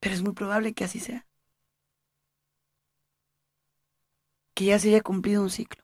Pero 0.00 0.14
es 0.14 0.20
muy 0.22 0.34
probable 0.34 0.74
que 0.74 0.84
así 0.84 1.00
sea. 1.00 1.26
que 4.54 4.64
ya 4.64 4.78
se 4.78 4.88
haya 4.88 5.02
cumplido 5.02 5.42
un 5.42 5.50
ciclo. 5.50 5.82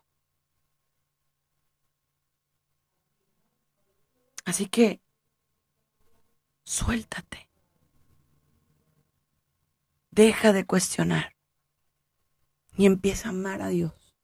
Así 4.44 4.66
que 4.66 5.00
Suéltate. 6.68 7.48
Deja 10.10 10.52
de 10.52 10.66
cuestionar. 10.66 11.34
Y 12.76 12.84
empieza 12.84 13.28
a 13.28 13.30
amar 13.30 13.62
a 13.62 13.68
Dios 13.68 14.14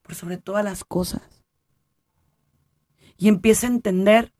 por 0.00 0.14
sobre 0.14 0.38
todas 0.38 0.64
las 0.64 0.84
cosas. 0.84 1.42
Y 3.16 3.26
empieza 3.26 3.66
a 3.66 3.70
entender 3.70 4.32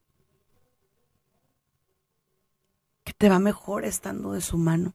que 3.03 3.15
te 3.15 3.29
va 3.29 3.41
mejor 3.41 3.85
estando 3.85 4.31
de 4.31 4.43
su 4.43 4.57
mano. 4.57 4.95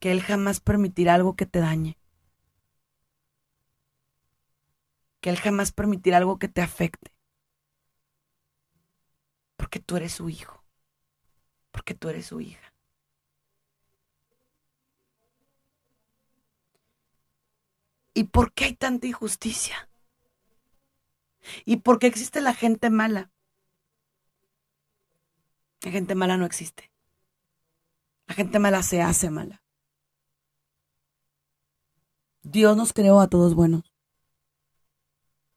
Que 0.00 0.10
Él 0.10 0.20
jamás 0.20 0.58
permitirá 0.58 1.14
algo 1.14 1.36
que 1.36 1.46
te 1.46 1.60
dañe. 1.60 1.96
Que 5.20 5.30
Él 5.30 5.38
jamás 5.38 5.70
permitirá 5.70 6.16
algo 6.16 6.40
que 6.40 6.48
te 6.48 6.60
afecte. 6.60 7.13
Porque 9.64 9.80
tú 9.80 9.96
eres 9.96 10.12
su 10.12 10.28
hijo. 10.28 10.62
Porque 11.70 11.94
tú 11.94 12.10
eres 12.10 12.26
su 12.26 12.38
hija. 12.38 12.74
¿Y 18.12 18.24
por 18.24 18.52
qué 18.52 18.66
hay 18.66 18.74
tanta 18.74 19.06
injusticia? 19.06 19.88
¿Y 21.64 21.76
por 21.78 21.98
qué 21.98 22.08
existe 22.08 22.42
la 22.42 22.52
gente 22.52 22.90
mala? 22.90 23.32
La 25.80 25.90
gente 25.90 26.14
mala 26.14 26.36
no 26.36 26.44
existe. 26.44 26.92
La 28.26 28.34
gente 28.34 28.58
mala 28.58 28.82
se 28.82 29.00
hace 29.00 29.30
mala. 29.30 29.62
Dios 32.42 32.76
nos 32.76 32.92
creó 32.92 33.18
a 33.18 33.30
todos 33.30 33.54
buenos. 33.54 33.94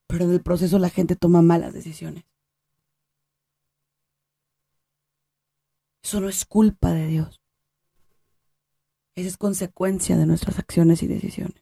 Pero 0.08 0.24
en 0.24 0.32
el 0.32 0.41
proceso 0.41 0.80
la 0.80 0.89
gente 0.89 1.17
toma 1.17 1.41
malas 1.41 1.74
decisiones. 1.74 2.24
Eso 6.08 6.22
no 6.22 6.30
es 6.30 6.46
culpa 6.46 6.93
de 6.93 7.06
Dios. 7.06 7.41
Esa 9.15 9.28
es 9.28 9.36
consecuencia 9.36 10.15
de 10.15 10.26
nuestras 10.26 10.58
acciones 10.58 11.04
y 11.04 11.08
decisiones. 11.08 11.62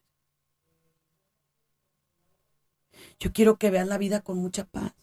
Yo 3.20 3.34
quiero 3.34 3.58
que 3.58 3.72
veas 3.72 3.88
la 3.88 3.98
vida 3.98 4.22
con 4.22 4.38
mucha 4.38 4.66
paz. 4.66 4.94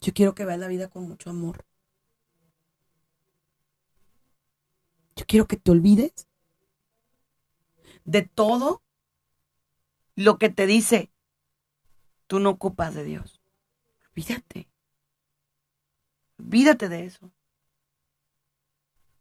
Yo 0.00 0.14
quiero 0.14 0.34
que 0.34 0.46
veas 0.46 0.58
la 0.58 0.68
vida 0.68 0.88
con 0.88 1.06
mucho 1.06 1.28
amor. 1.28 1.66
Yo 5.14 5.26
quiero 5.26 5.46
que 5.46 5.58
te 5.58 5.70
olvides 5.72 6.26
de 8.06 8.22
todo 8.22 8.82
lo 10.14 10.38
que 10.38 10.48
te 10.48 10.66
dice, 10.66 11.12
tú 12.26 12.40
no 12.40 12.48
ocupas 12.48 12.94
de 12.94 13.04
Dios. 13.04 13.42
Olvídate. 14.12 14.70
Olvídate 16.38 16.88
de 16.88 17.04
eso. 17.04 17.32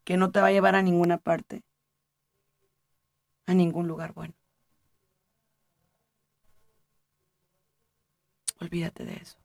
Que 0.04 0.18
no 0.18 0.32
te 0.32 0.42
va 0.42 0.48
a 0.48 0.52
llevar 0.52 0.76
a 0.76 0.82
ninguna 0.82 1.18
parte. 1.18 1.64
A 3.48 3.54
ningún 3.54 3.88
lugar 3.88 4.14
bueno. 4.14 4.34
Olvídate 8.60 9.06
de 9.06 9.16
eso. 9.16 9.38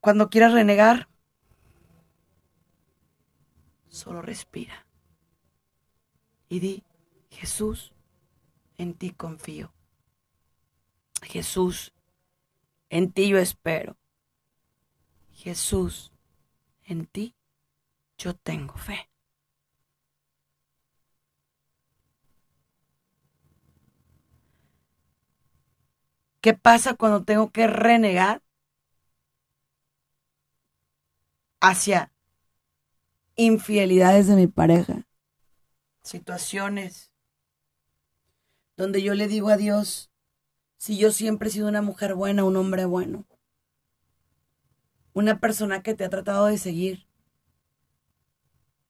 Cuando 0.00 0.30
quieras 0.30 0.52
renegar, 0.52 1.08
solo 3.88 4.20
respira. 4.20 4.86
Y 6.48 6.58
di, 6.58 6.82
Jesús, 7.30 7.92
en 8.76 8.94
ti 8.94 9.12
confío. 9.12 9.72
Jesús, 11.22 11.92
en 12.92 13.10
ti 13.10 13.30
yo 13.30 13.38
espero. 13.38 13.96
Jesús, 15.32 16.12
en 16.84 17.06
ti 17.06 17.34
yo 18.18 18.34
tengo 18.34 18.76
fe. 18.76 19.10
¿Qué 26.42 26.52
pasa 26.52 26.92
cuando 26.92 27.24
tengo 27.24 27.50
que 27.50 27.66
renegar 27.66 28.42
hacia 31.60 32.12
infidelidades 33.36 34.26
de 34.26 34.36
mi 34.36 34.48
pareja? 34.48 35.08
Situaciones 36.02 37.10
donde 38.76 39.02
yo 39.02 39.14
le 39.14 39.28
digo 39.28 39.48
a 39.48 39.56
Dios, 39.56 40.11
si 40.82 40.98
yo 40.98 41.12
siempre 41.12 41.48
he 41.48 41.52
sido 41.52 41.68
una 41.68 41.80
mujer 41.80 42.16
buena, 42.16 42.42
un 42.42 42.56
hombre 42.56 42.86
bueno, 42.86 43.24
una 45.12 45.38
persona 45.38 45.80
que 45.80 45.94
te 45.94 46.04
ha 46.04 46.10
tratado 46.10 46.46
de 46.46 46.58
seguir 46.58 47.06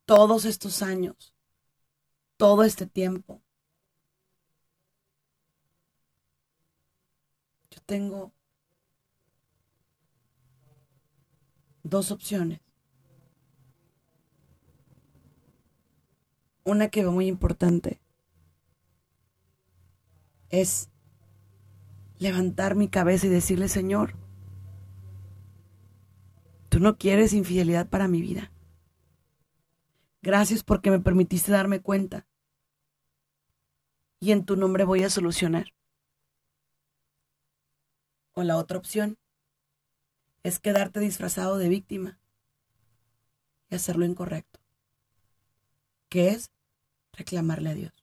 todos 0.07 0.47
estos 0.47 0.81
años, 0.81 1.35
todo 2.39 2.65
este 2.65 2.87
tiempo, 2.87 3.43
tengo 7.85 8.33
dos 11.83 12.11
opciones. 12.11 12.63
Una 16.65 16.89
que 16.89 17.03
veo 17.03 17.13
muy 17.13 17.27
importante 17.27 18.01
es 20.49 20.92
levantar 22.23 22.77
mi 22.77 22.89
cabeza 22.89 23.27
y 23.27 23.31
decirle, 23.31 23.69
Señor, 23.69 24.15
tú 26.69 26.79
no 26.79 26.97
quieres 26.97 27.33
infidelidad 27.33 27.89
para 27.89 28.09
mi 28.09 28.23
vida. 28.23 28.53
Gracias 30.23 30.63
porque 30.63 30.91
me 30.91 31.01
permitiste 31.01 31.51
darme 31.51 31.81
cuenta. 31.81 32.27
Y 34.21 34.31
en 34.31 34.45
tu 34.45 34.57
nombre 34.57 34.85
voy 34.85 35.03
a 35.03 35.11
solucionar. 35.11 35.75
O 38.35 38.45
la 38.45 38.57
otra 38.57 38.79
opción 38.79 39.19
es 40.45 40.61
quedarte 40.61 41.01
disfrazado 41.01 41.59
de 41.59 41.69
víctima 41.69 42.19
y 43.69 43.75
hacer 43.75 43.97
lo 43.97 44.05
incorrecto, 44.05 44.61
que 46.09 46.29
es 46.29 46.51
reclamarle 47.13 47.71
a 47.71 47.75
Dios. 47.75 48.02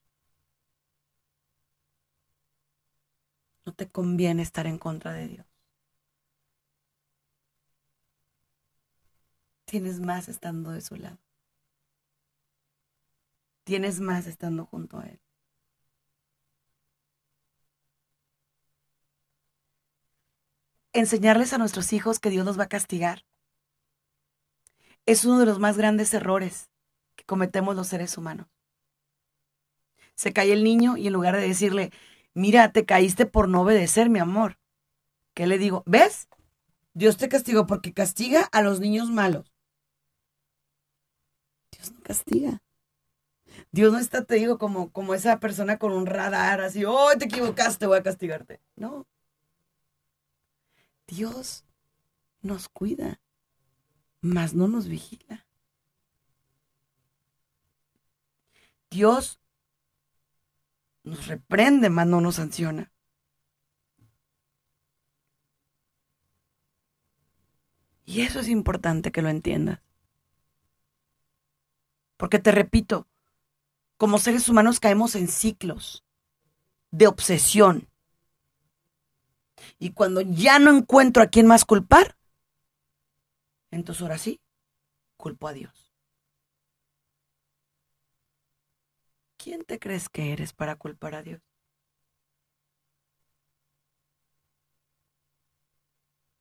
No 3.64 3.72
te 3.74 3.88
conviene 3.88 4.42
estar 4.42 4.66
en 4.66 4.78
contra 4.78 5.12
de 5.12 5.28
Dios. 5.28 5.46
Tienes 9.64 10.00
más 10.00 10.28
estando 10.28 10.72
de 10.72 10.80
su 10.80 10.96
lado. 10.96 11.18
Tienes 13.64 14.00
más 14.00 14.26
estando 14.26 14.66
junto 14.66 14.98
a 14.98 15.06
Él. 15.06 15.20
enseñarles 20.92 21.52
a 21.52 21.58
nuestros 21.58 21.92
hijos 21.92 22.18
que 22.18 22.30
Dios 22.30 22.44
los 22.44 22.58
va 22.58 22.64
a 22.64 22.68
castigar 22.68 23.24
es 25.06 25.24
uno 25.24 25.38
de 25.38 25.46
los 25.46 25.58
más 25.58 25.76
grandes 25.76 26.12
errores 26.14 26.68
que 27.16 27.24
cometemos 27.24 27.74
los 27.74 27.88
seres 27.88 28.16
humanos. 28.18 28.46
Se 30.14 30.32
cae 30.32 30.52
el 30.52 30.62
niño 30.62 30.96
y 30.96 31.06
en 31.06 31.12
lugar 31.12 31.34
de 31.34 31.46
decirle, 31.46 31.90
mira, 32.34 32.72
te 32.72 32.84
caíste 32.84 33.26
por 33.26 33.48
no 33.48 33.62
obedecer, 33.62 34.10
mi 34.10 34.18
amor, 34.18 34.58
¿qué 35.34 35.46
le 35.46 35.58
digo? 35.58 35.82
¿Ves? 35.86 36.28
Dios 36.94 37.16
te 37.16 37.28
castigó 37.28 37.66
porque 37.66 37.92
castiga 37.92 38.48
a 38.52 38.62
los 38.62 38.80
niños 38.80 39.10
malos. 39.10 39.52
Dios 41.72 41.92
no 41.92 42.00
castiga. 42.02 42.62
Dios 43.72 43.92
no 43.92 43.98
está, 43.98 44.24
te 44.24 44.36
digo, 44.36 44.58
como, 44.58 44.90
como 44.92 45.14
esa 45.14 45.40
persona 45.40 45.78
con 45.78 45.92
un 45.92 46.06
radar 46.06 46.60
así, 46.60 46.84
oh, 46.84 47.10
te 47.18 47.26
equivocaste, 47.26 47.86
voy 47.86 47.98
a 47.98 48.02
castigarte. 48.02 48.60
No. 48.76 49.06
Dios 51.06 51.64
nos 52.42 52.68
cuida, 52.68 53.20
mas 54.20 54.54
no 54.54 54.68
nos 54.68 54.88
vigila. 54.88 55.46
Dios 58.90 59.39
nos 61.02 61.26
reprende, 61.26 61.90
mas 61.90 62.06
no 62.06 62.20
nos 62.20 62.36
sanciona. 62.36 62.92
Y 68.04 68.22
eso 68.22 68.40
es 68.40 68.48
importante 68.48 69.12
que 69.12 69.22
lo 69.22 69.28
entiendas. 69.28 69.80
Porque 72.16 72.38
te 72.38 72.50
repito, 72.50 73.08
como 73.96 74.18
seres 74.18 74.48
humanos 74.48 74.80
caemos 74.80 75.14
en 75.14 75.28
ciclos 75.28 76.04
de 76.90 77.06
obsesión, 77.06 77.88
y 79.78 79.92
cuando 79.92 80.20
ya 80.20 80.58
no 80.58 80.76
encuentro 80.76 81.22
a 81.22 81.28
quién 81.28 81.46
más 81.46 81.64
culpar, 81.64 82.16
entonces 83.70 84.02
ahora 84.02 84.18
sí, 84.18 84.40
culpo 85.16 85.48
a 85.48 85.52
Dios. 85.52 85.79
¿Quién 89.42 89.64
te 89.64 89.80
crees 89.80 90.08
que 90.08 90.32
eres 90.32 90.52
para 90.52 90.76
culpar 90.76 91.14
a 91.16 91.22
Dios? 91.22 91.40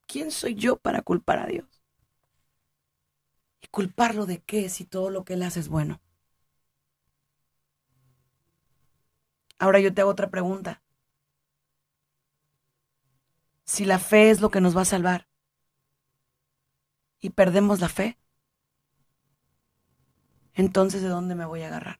¿quién 0.09 0.31
soy 0.31 0.55
yo 0.55 0.75
para 0.77 1.01
culpar 1.03 1.39
a 1.39 1.45
Dios? 1.45 1.67
¿Y 3.61 3.67
culparlo 3.67 4.25
de 4.25 4.41
qué 4.41 4.67
si 4.67 4.83
todo 4.83 5.09
lo 5.09 5.23
que 5.23 5.35
Él 5.35 5.43
hace 5.43 5.61
es 5.61 5.69
bueno? 5.69 6.01
Ahora 9.59 9.79
yo 9.79 9.93
te 9.93 10.01
hago 10.01 10.09
otra 10.09 10.31
pregunta. 10.31 10.81
Si 13.63 13.85
la 13.85 13.99
fe 13.99 14.31
es 14.31 14.41
lo 14.41 14.51
que 14.51 14.59
nos 14.59 14.75
va 14.75 14.81
a 14.81 14.85
salvar 14.85 15.29
y 17.21 17.29
perdemos 17.29 17.79
la 17.79 17.87
fe, 17.89 18.17
entonces 20.53 21.01
¿de 21.01 21.07
dónde 21.07 21.33
me 21.33 21.45
voy 21.45 21.63
a 21.63 21.67
agarrar? 21.67 21.99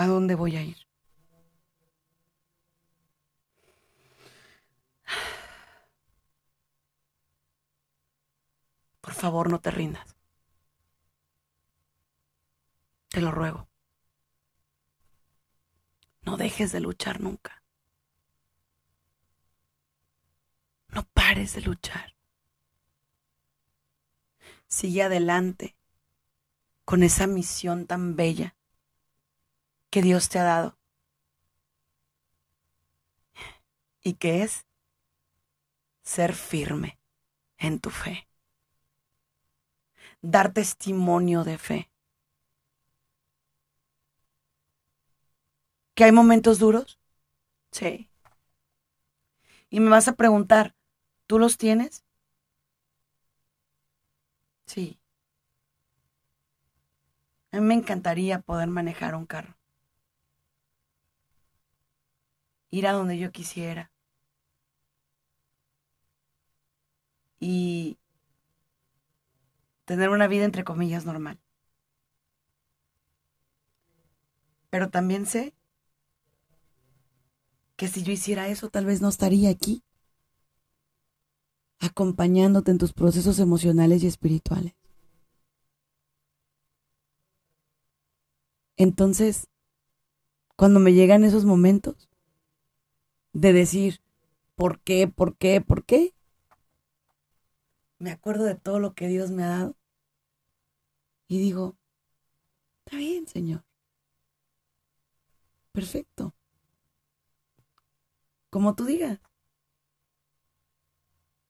¿A 0.00 0.06
dónde 0.06 0.36
voy 0.36 0.56
a 0.56 0.62
ir? 0.62 0.76
Por 9.00 9.12
favor, 9.12 9.50
no 9.50 9.60
te 9.60 9.72
rindas. 9.72 10.14
Te 13.08 13.20
lo 13.20 13.32
ruego. 13.32 13.68
No 16.22 16.36
dejes 16.36 16.70
de 16.70 16.78
luchar 16.78 17.20
nunca. 17.20 17.64
No 20.90 21.02
pares 21.12 21.54
de 21.54 21.62
luchar. 21.62 22.14
Sigue 24.68 25.02
adelante 25.02 25.76
con 26.84 27.02
esa 27.02 27.26
misión 27.26 27.88
tan 27.88 28.14
bella 28.14 28.54
que 29.90 30.02
Dios 30.02 30.28
te 30.28 30.38
ha 30.38 30.44
dado. 30.44 30.78
Y 34.02 34.14
que 34.14 34.42
es 34.42 34.66
ser 36.02 36.32
firme 36.34 36.98
en 37.58 37.80
tu 37.80 37.90
fe. 37.90 38.28
Dar 40.34 40.52
testimonio 40.52 41.42
de 41.42 41.58
fe. 41.58 41.90
¿Que 45.94 46.04
hay 46.04 46.12
momentos 46.12 46.58
duros? 46.58 46.98
Sí. 47.72 48.10
Y 49.70 49.80
me 49.80 49.88
vas 49.88 50.08
a 50.08 50.12
preguntar, 50.16 50.74
¿tú 51.26 51.38
los 51.38 51.56
tienes? 51.56 52.04
Sí. 54.66 55.00
A 57.52 57.60
mí 57.60 57.66
me 57.66 57.74
encantaría 57.74 58.40
poder 58.40 58.68
manejar 58.68 59.14
un 59.14 59.26
carro. 59.26 59.57
Ir 62.70 62.86
a 62.86 62.92
donde 62.92 63.18
yo 63.18 63.32
quisiera. 63.32 63.90
Y 67.40 67.98
tener 69.84 70.10
una 70.10 70.26
vida 70.26 70.44
entre 70.44 70.64
comillas 70.64 71.06
normal. 71.06 71.40
Pero 74.70 74.90
también 74.90 75.24
sé 75.24 75.54
que 77.76 77.88
si 77.88 78.02
yo 78.02 78.12
hiciera 78.12 78.48
eso, 78.48 78.68
tal 78.68 78.84
vez 78.84 79.00
no 79.00 79.08
estaría 79.08 79.50
aquí, 79.50 79.82
acompañándote 81.78 82.72
en 82.72 82.78
tus 82.78 82.92
procesos 82.92 83.38
emocionales 83.38 84.02
y 84.02 84.08
espirituales. 84.08 84.74
Entonces, 88.76 89.48
cuando 90.56 90.80
me 90.80 90.92
llegan 90.92 91.24
esos 91.24 91.44
momentos 91.44 92.08
de 93.32 93.52
decir, 93.52 94.00
¿por 94.56 94.80
qué? 94.80 95.08
¿Por 95.08 95.36
qué? 95.36 95.60
¿Por 95.60 95.84
qué? 95.84 96.14
Me 97.98 98.10
acuerdo 98.10 98.44
de 98.44 98.54
todo 98.54 98.78
lo 98.80 98.94
que 98.94 99.08
Dios 99.08 99.30
me 99.30 99.44
ha 99.44 99.48
dado. 99.48 99.76
Y 101.28 101.38
digo, 101.38 101.76
está 102.84 102.96
bien, 102.98 103.26
Señor. 103.26 103.64
Perfecto 105.72 106.34
como 108.50 108.74
tú 108.74 108.84
digas, 108.84 109.20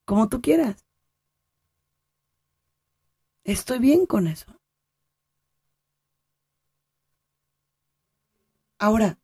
como 0.05 0.29
tú 0.29 0.41
quieras. 0.41 0.85
Estoy 3.45 3.79
bien 3.79 4.07
con 4.07 4.27
eso. 4.27 4.55
Ahora, 8.79 9.19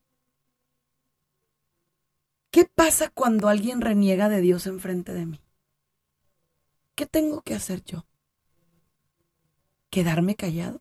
¿qué 2.55 2.71
pasa 2.73 3.11
cuando 3.11 3.49
alguien 3.49 3.81
reniega 3.81 4.29
de 4.29 4.41
Dios 4.41 4.69
enfrente 4.69 5.13
de 5.13 5.27
mí? 5.27 5.41
¿Qué 6.95 7.05
tengo 7.05 7.43
que 7.43 7.53
hacer 7.53 7.83
yo? 7.83 8.07
¿Quedarme 9.91 10.37
callado? 10.37 10.81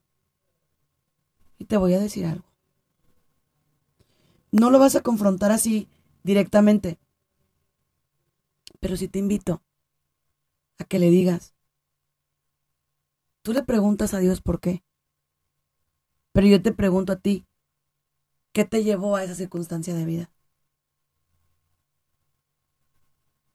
Y 1.58 1.66
te 1.66 1.78
voy 1.78 1.96
a 1.96 2.00
decir 2.00 2.28
algo. 2.28 2.46
No 4.52 4.70
lo 4.70 4.78
vas 4.78 4.96
a 4.96 5.02
confrontar 5.02 5.52
así 5.52 5.90
directamente. 6.22 7.00
Pero 8.80 8.96
si 8.96 9.08
te 9.08 9.18
invito 9.18 9.64
a 10.78 10.84
que 10.84 11.00
le 11.00 11.10
digas, 11.10 11.56
tú 13.42 13.52
le 13.52 13.64
preguntas 13.64 14.14
a 14.14 14.20
Dios 14.20 14.44
por 14.44 14.60
qué, 14.60 14.84
pero 16.34 16.46
yo 16.46 16.62
te 16.62 16.72
pregunto 16.72 17.14
a 17.14 17.20
ti, 17.20 17.48
¿qué 18.52 18.64
te 18.64 18.84
llevó 18.84 19.16
a 19.16 19.24
esa 19.24 19.34
circunstancia 19.34 19.96
de 19.96 20.06
vida? 20.06 20.33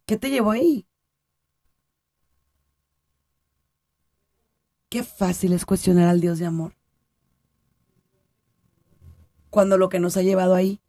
¿Qué 0.08 0.16
te 0.16 0.30
llevó 0.30 0.52
ahí? 0.52 0.86
Qué 4.88 5.02
fácil 5.04 5.52
es 5.52 5.66
cuestionar 5.66 6.08
al 6.08 6.22
Dios 6.22 6.38
de 6.38 6.46
amor. 6.46 6.74
Cuando 9.50 9.76
lo 9.76 9.90
que 9.90 10.00
nos 10.00 10.16
ha 10.16 10.22
llevado 10.22 10.54
ahí 10.54 10.80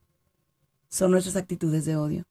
son 0.87 1.11
nuestras 1.11 1.35
actitudes 1.35 1.83
de 1.83 1.97
odio. 1.97 2.23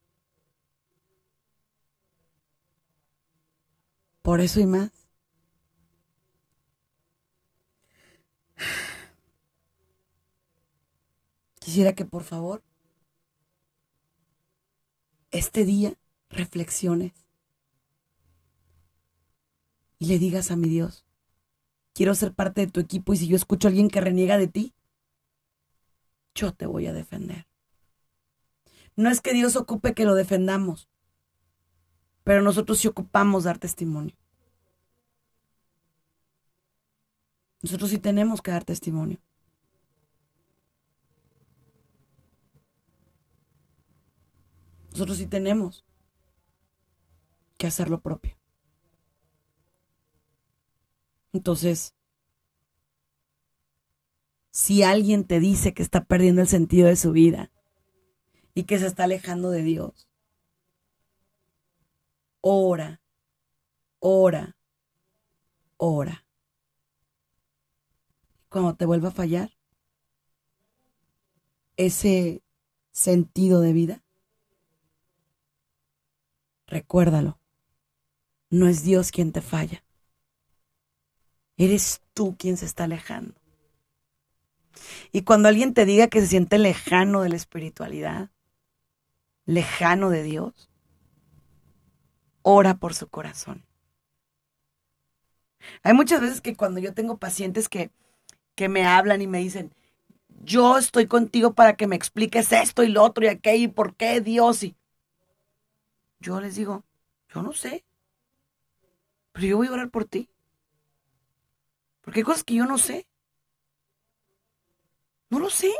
Por 4.23 4.41
eso 4.41 4.59
y 4.59 4.65
más. 4.65 4.89
Quisiera 11.59 11.93
que 11.93 12.05
por 12.05 12.23
favor 12.23 12.63
este 15.29 15.65
día 15.65 15.98
reflexiones 16.29 17.13
y 19.97 20.05
le 20.05 20.19
digas 20.19 20.51
a 20.51 20.55
mi 20.55 20.69
Dios, 20.69 21.05
quiero 21.93 22.15
ser 22.15 22.33
parte 22.33 22.61
de 22.61 22.71
tu 22.71 22.79
equipo 22.79 23.13
y 23.13 23.17
si 23.17 23.27
yo 23.27 23.35
escucho 23.35 23.67
a 23.67 23.69
alguien 23.69 23.89
que 23.89 24.01
reniega 24.01 24.37
de 24.37 24.47
ti, 24.47 24.73
yo 26.33 26.53
te 26.53 26.65
voy 26.65 26.87
a 26.87 26.93
defender. 26.93 27.47
No 28.95 29.09
es 29.09 29.21
que 29.21 29.33
Dios 29.33 29.55
ocupe 29.55 29.93
que 29.93 30.05
lo 30.05 30.15
defendamos, 30.15 30.89
pero 32.23 32.41
nosotros 32.41 32.79
sí 32.79 32.87
ocupamos 32.87 33.43
dar 33.43 33.57
testimonio. 33.57 34.15
Nosotros 37.61 37.89
sí 37.89 37.97
tenemos 37.97 38.41
que 38.41 38.51
dar 38.51 38.63
testimonio. 38.63 39.19
Nosotros 44.91 45.17
sí 45.17 45.27
tenemos 45.27 45.85
que 47.59 47.67
hacer 47.67 47.91
lo 47.91 48.01
propio. 48.01 48.35
Entonces, 51.31 51.93
si 54.49 54.81
alguien 54.81 55.25
te 55.25 55.39
dice 55.39 55.75
que 55.75 55.83
está 55.83 56.05
perdiendo 56.05 56.41
el 56.41 56.47
sentido 56.47 56.87
de 56.87 56.95
su 56.95 57.11
vida, 57.11 57.51
y 58.59 58.65
que 58.65 58.77
se 58.77 58.87
está 58.87 59.05
alejando 59.05 59.51
de 59.51 59.63
Dios. 59.63 60.09
Ora, 62.41 63.01
ora, 63.99 64.57
ora. 65.77 66.25
Cuando 68.49 68.75
te 68.75 68.85
vuelva 68.85 69.09
a 69.09 69.13
fallar 69.13 69.51
ese 71.77 72.43
sentido 72.91 73.61
de 73.61 73.71
vida, 73.71 74.03
recuérdalo. 76.67 77.38
No 78.49 78.67
es 78.67 78.83
Dios 78.83 79.11
quien 79.11 79.31
te 79.31 79.41
falla. 79.41 79.83
Eres 81.57 82.01
tú 82.13 82.35
quien 82.37 82.57
se 82.57 82.65
está 82.65 82.85
alejando. 82.85 83.35
Y 85.11 85.23
cuando 85.23 85.49
alguien 85.49 85.73
te 85.73 85.85
diga 85.85 86.07
que 86.07 86.21
se 86.21 86.27
siente 86.27 86.57
lejano 86.57 87.21
de 87.21 87.29
la 87.29 87.35
espiritualidad, 87.35 88.29
lejano 89.45 90.09
de 90.09 90.23
Dios, 90.23 90.69
ora 92.41 92.75
por 92.75 92.93
su 92.93 93.07
corazón. 93.07 93.65
Hay 95.83 95.93
muchas 95.93 96.21
veces 96.21 96.41
que 96.41 96.55
cuando 96.55 96.79
yo 96.79 96.93
tengo 96.93 97.17
pacientes 97.17 97.69
que, 97.69 97.91
que 98.55 98.69
me 98.69 98.85
hablan 98.85 99.21
y 99.21 99.27
me 99.27 99.39
dicen, 99.39 99.73
yo 100.41 100.77
estoy 100.77 101.07
contigo 101.07 101.53
para 101.53 101.75
que 101.75 101.87
me 101.87 101.95
expliques 101.95 102.51
esto 102.51 102.83
y 102.83 102.87
lo 102.89 103.03
otro 103.03 103.25
y 103.25 103.27
aquello 103.27 103.65
y 103.65 103.67
por 103.67 103.95
qué 103.95 104.21
Dios 104.21 104.63
y... 104.63 104.75
yo 106.19 106.39
les 106.39 106.55
digo, 106.55 106.85
yo 107.33 107.41
no 107.41 107.53
sé. 107.53 107.83
Pero 109.39 109.51
yo 109.51 109.55
voy 109.55 109.67
a 109.67 109.71
orar 109.71 109.89
por 109.89 110.03
ti. 110.03 110.29
Porque 112.01 112.19
hay 112.19 112.23
cosas 112.25 112.43
que 112.43 112.55
yo 112.55 112.65
no 112.65 112.77
sé. 112.77 113.07
No 115.29 115.39
lo 115.39 115.49
sé. 115.49 115.71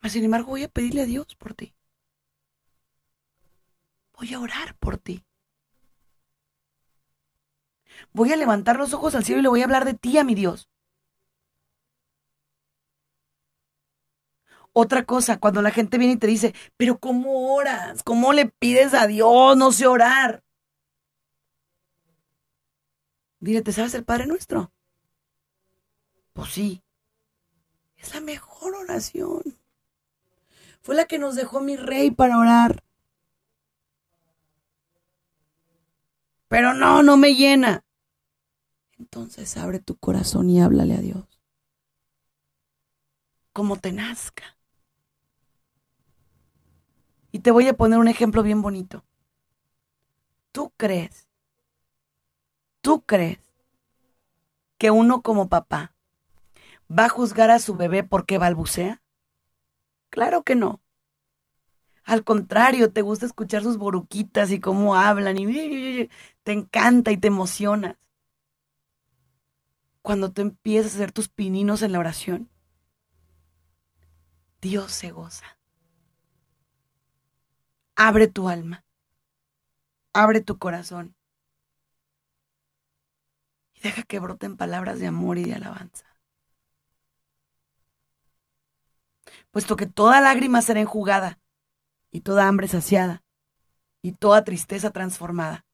Mas 0.00 0.12
sin 0.12 0.24
embargo 0.24 0.48
voy 0.48 0.62
a 0.62 0.68
pedirle 0.68 1.02
a 1.02 1.04
Dios 1.04 1.34
por 1.36 1.52
ti. 1.52 1.74
Voy 4.18 4.32
a 4.32 4.40
orar 4.40 4.76
por 4.78 4.96
ti. 4.96 5.22
Voy 8.14 8.32
a 8.32 8.36
levantar 8.36 8.76
los 8.76 8.94
ojos 8.94 9.14
al 9.14 9.26
cielo 9.26 9.40
y 9.40 9.42
le 9.42 9.48
voy 9.50 9.60
a 9.60 9.64
hablar 9.64 9.84
de 9.84 9.92
ti 9.92 10.16
a 10.16 10.24
mi 10.24 10.34
Dios. 10.34 10.70
Otra 14.72 15.04
cosa, 15.04 15.38
cuando 15.38 15.60
la 15.60 15.70
gente 15.70 15.98
viene 15.98 16.14
y 16.14 16.16
te 16.16 16.26
dice, 16.28 16.54
pero 16.78 16.98
¿cómo 16.98 17.54
oras? 17.54 18.02
¿Cómo 18.02 18.32
le 18.32 18.46
pides 18.46 18.94
a 18.94 19.06
Dios? 19.06 19.54
No 19.58 19.70
sé 19.70 19.86
orar. 19.86 20.43
Dile, 23.44 23.60
¿te 23.60 23.72
sabes 23.72 23.92
el 23.92 24.06
Padre 24.06 24.26
Nuestro? 24.26 24.72
Pues 26.32 26.50
sí. 26.50 26.82
Es 27.98 28.14
la 28.14 28.22
mejor 28.22 28.74
oración. 28.74 29.42
Fue 30.80 30.94
la 30.94 31.04
que 31.04 31.18
nos 31.18 31.34
dejó 31.34 31.60
mi 31.60 31.76
rey 31.76 32.10
para 32.10 32.38
orar. 32.38 32.82
Pero 36.48 36.72
no, 36.72 37.02
no 37.02 37.18
me 37.18 37.34
llena. 37.34 37.84
Entonces 38.98 39.58
abre 39.58 39.78
tu 39.78 39.96
corazón 39.96 40.48
y 40.48 40.62
háblale 40.62 40.94
a 40.94 41.02
Dios. 41.02 41.42
Como 43.52 43.76
te 43.76 43.92
nazca. 43.92 44.56
Y 47.30 47.40
te 47.40 47.50
voy 47.50 47.68
a 47.68 47.76
poner 47.76 47.98
un 47.98 48.08
ejemplo 48.08 48.42
bien 48.42 48.62
bonito. 48.62 49.04
¿Tú 50.50 50.72
crees? 50.78 51.23
¿Tú 52.84 53.00
crees 53.00 53.38
que 54.76 54.90
uno 54.90 55.22
como 55.22 55.48
papá 55.48 55.94
va 56.86 57.06
a 57.06 57.08
juzgar 57.08 57.50
a 57.50 57.58
su 57.58 57.76
bebé 57.76 58.04
porque 58.04 58.36
balbucea? 58.36 59.02
Claro 60.10 60.42
que 60.42 60.54
no. 60.54 60.82
Al 62.04 62.24
contrario, 62.24 62.92
te 62.92 63.00
gusta 63.00 63.24
escuchar 63.24 63.62
sus 63.62 63.78
boruquitas 63.78 64.50
y 64.50 64.60
cómo 64.60 64.96
hablan 64.96 65.38
y 65.38 66.10
te 66.42 66.52
encanta 66.52 67.10
y 67.10 67.16
te 67.16 67.28
emocionas. 67.28 67.96
Cuando 70.02 70.30
tú 70.30 70.42
empiezas 70.42 70.92
a 70.92 70.96
hacer 70.96 71.12
tus 71.12 71.30
pininos 71.30 71.80
en 71.80 71.92
la 71.92 72.00
oración, 72.00 72.50
Dios 74.60 74.92
se 74.92 75.10
goza. 75.10 75.58
Abre 77.96 78.28
tu 78.28 78.50
alma. 78.50 78.84
Abre 80.12 80.42
tu 80.42 80.58
corazón. 80.58 81.16
Deja 83.84 84.02
que 84.02 84.18
broten 84.18 84.56
palabras 84.56 84.98
de 84.98 85.06
amor 85.06 85.36
y 85.36 85.44
de 85.44 85.56
alabanza. 85.56 86.06
Puesto 89.50 89.76
que 89.76 89.84
toda 89.84 90.22
lágrima 90.22 90.62
será 90.62 90.80
enjugada 90.80 91.38
y 92.10 92.22
toda 92.22 92.48
hambre 92.48 92.66
saciada 92.66 93.22
y 94.00 94.12
toda 94.12 94.42
tristeza 94.42 94.90
transformada 94.90 95.66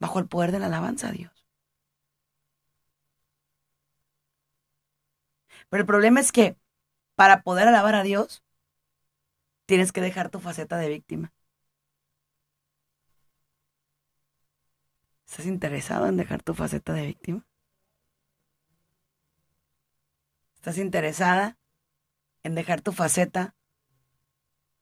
bajo 0.00 0.18
el 0.20 0.26
poder 0.26 0.52
de 0.52 0.60
la 0.60 0.66
alabanza 0.66 1.08
a 1.08 1.12
Dios. 1.12 1.46
Pero 5.68 5.82
el 5.82 5.86
problema 5.86 6.20
es 6.20 6.32
que 6.32 6.56
para 7.14 7.42
poder 7.42 7.68
alabar 7.68 7.94
a 7.94 8.04
Dios, 8.04 8.42
tienes 9.66 9.92
que 9.92 10.00
dejar 10.00 10.30
tu 10.30 10.40
faceta 10.40 10.78
de 10.78 10.88
víctima. 10.88 11.34
¿Estás 15.28 15.44
interesado 15.44 16.06
en 16.06 16.16
dejar 16.16 16.42
tu 16.42 16.54
faceta 16.54 16.94
de 16.94 17.04
víctima? 17.04 17.46
¿Estás 20.56 20.78
interesada 20.78 21.58
en 22.42 22.54
dejar 22.54 22.80
tu 22.80 22.92
faceta 22.92 23.54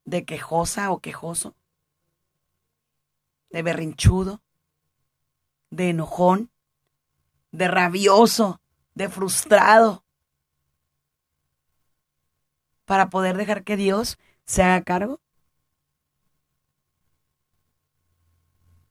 de 0.04 0.24
quejosa 0.24 0.92
o 0.92 1.00
quejoso? 1.00 1.56
¿De 3.50 3.62
berrinchudo? 3.62 4.40
¿De 5.70 5.90
enojón? 5.90 6.52
¿De 7.50 7.66
rabioso? 7.66 8.60
¿De 8.94 9.08
frustrado? 9.08 10.04
Para 12.84 13.10
poder 13.10 13.36
dejar 13.36 13.64
que 13.64 13.76
Dios 13.76 14.16
se 14.44 14.62
haga 14.62 14.84
cargo. 14.84 15.20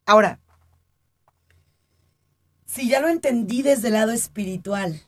Ahora, 0.06 0.40
si 2.76 2.90
ya 2.90 3.00
lo 3.00 3.08
entendí 3.08 3.62
desde 3.62 3.88
el 3.88 3.94
lado 3.94 4.12
espiritual, 4.12 5.02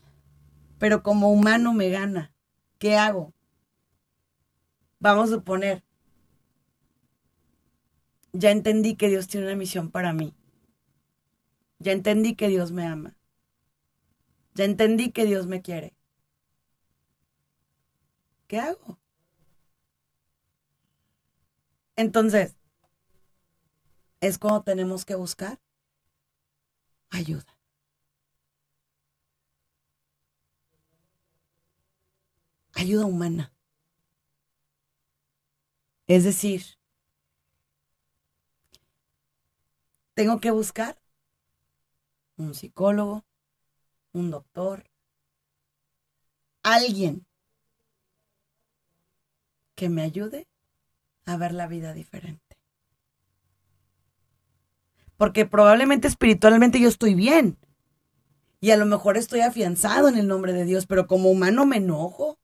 pero 0.80 1.04
como 1.04 1.34
humano 1.34 1.74
me 1.74 1.90
gana, 1.90 2.34
¿qué 2.80 2.96
hago? 2.96 3.34
Vamos 5.00 5.30
a 5.30 5.36
suponer, 5.36 5.84
ya 8.32 8.52
entendí 8.52 8.96
que 8.96 9.10
Dios 9.10 9.28
tiene 9.28 9.48
una 9.48 9.58
misión 9.58 9.92
para 9.92 10.14
mí. 10.14 10.34
Ya 11.80 11.92
entendí 11.92 12.36
que 12.36 12.48
Dios 12.48 12.72
me 12.72 12.86
ama. 12.86 13.18
Ya 14.54 14.64
entendí 14.64 15.12
que 15.12 15.26
Dios 15.26 15.46
me 15.46 15.62
quiere. 15.62 15.94
¿Qué 18.48 18.60
hago? 18.60 18.98
Entonces, 21.98 22.56
es 24.22 24.38
como 24.38 24.64
tenemos 24.64 25.04
que 25.04 25.16
buscar 25.16 25.60
ayuda. 27.10 27.57
Ayuda 32.78 33.08
humana. 33.08 33.52
Es 36.06 36.24
decir, 36.24 36.64
tengo 40.14 40.40
que 40.40 40.52
buscar 40.52 41.02
un 42.38 42.54
psicólogo, 42.54 43.26
un 44.14 44.30
doctor, 44.30 44.92
alguien 46.62 47.26
que 49.74 49.90
me 49.90 50.04
ayude 50.04 50.48
a 51.26 51.36
ver 51.36 51.54
la 51.54 51.66
vida 51.66 51.94
diferente. 51.94 52.58
Porque 55.18 55.48
probablemente 55.48 56.08
espiritualmente 56.08 56.80
yo 56.80 56.90
estoy 56.90 57.16
bien. 57.16 57.58
Y 58.60 58.70
a 58.70 58.78
lo 58.78 58.86
mejor 58.86 59.18
estoy 59.18 59.40
afianzado 59.40 60.10
en 60.10 60.18
el 60.20 60.28
nombre 60.28 60.54
de 60.54 60.66
Dios, 60.66 60.86
pero 60.86 61.08
como 61.08 61.32
humano 61.32 61.66
me 61.66 61.78
enojo, 61.78 62.38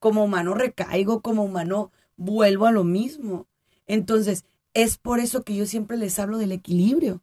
como 0.00 0.24
humano 0.24 0.54
recaigo, 0.54 1.22
como 1.22 1.44
humano 1.44 1.92
vuelvo 2.16 2.66
a 2.66 2.72
lo 2.72 2.82
mismo. 2.82 3.46
Entonces, 3.86 4.44
es 4.74 4.98
por 4.98 5.20
eso 5.20 5.44
que 5.44 5.54
yo 5.54 5.66
siempre 5.66 5.96
les 5.96 6.18
hablo 6.18 6.38
del 6.38 6.52
equilibrio, 6.52 7.22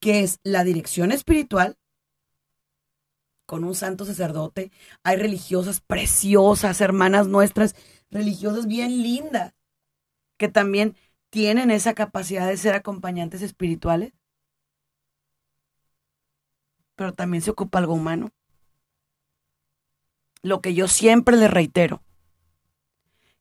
que 0.00 0.22
es 0.22 0.40
la 0.42 0.64
dirección 0.64 1.12
espiritual 1.12 1.78
con 3.46 3.64
un 3.64 3.74
santo 3.74 4.04
sacerdote. 4.04 4.72
Hay 5.04 5.16
religiosas 5.16 5.80
preciosas, 5.80 6.80
hermanas 6.80 7.28
nuestras, 7.28 7.76
religiosas 8.10 8.66
bien 8.66 9.02
lindas, 9.02 9.54
que 10.38 10.48
también 10.48 10.96
tienen 11.30 11.70
esa 11.70 11.94
capacidad 11.94 12.48
de 12.48 12.56
ser 12.56 12.74
acompañantes 12.74 13.42
espirituales. 13.42 14.12
Pero 16.94 17.14
también 17.14 17.42
se 17.42 17.50
ocupa 17.50 17.78
algo 17.78 17.94
humano. 17.94 18.30
Lo 20.42 20.60
que 20.60 20.74
yo 20.74 20.88
siempre 20.88 21.36
les 21.36 21.50
reitero, 21.50 22.02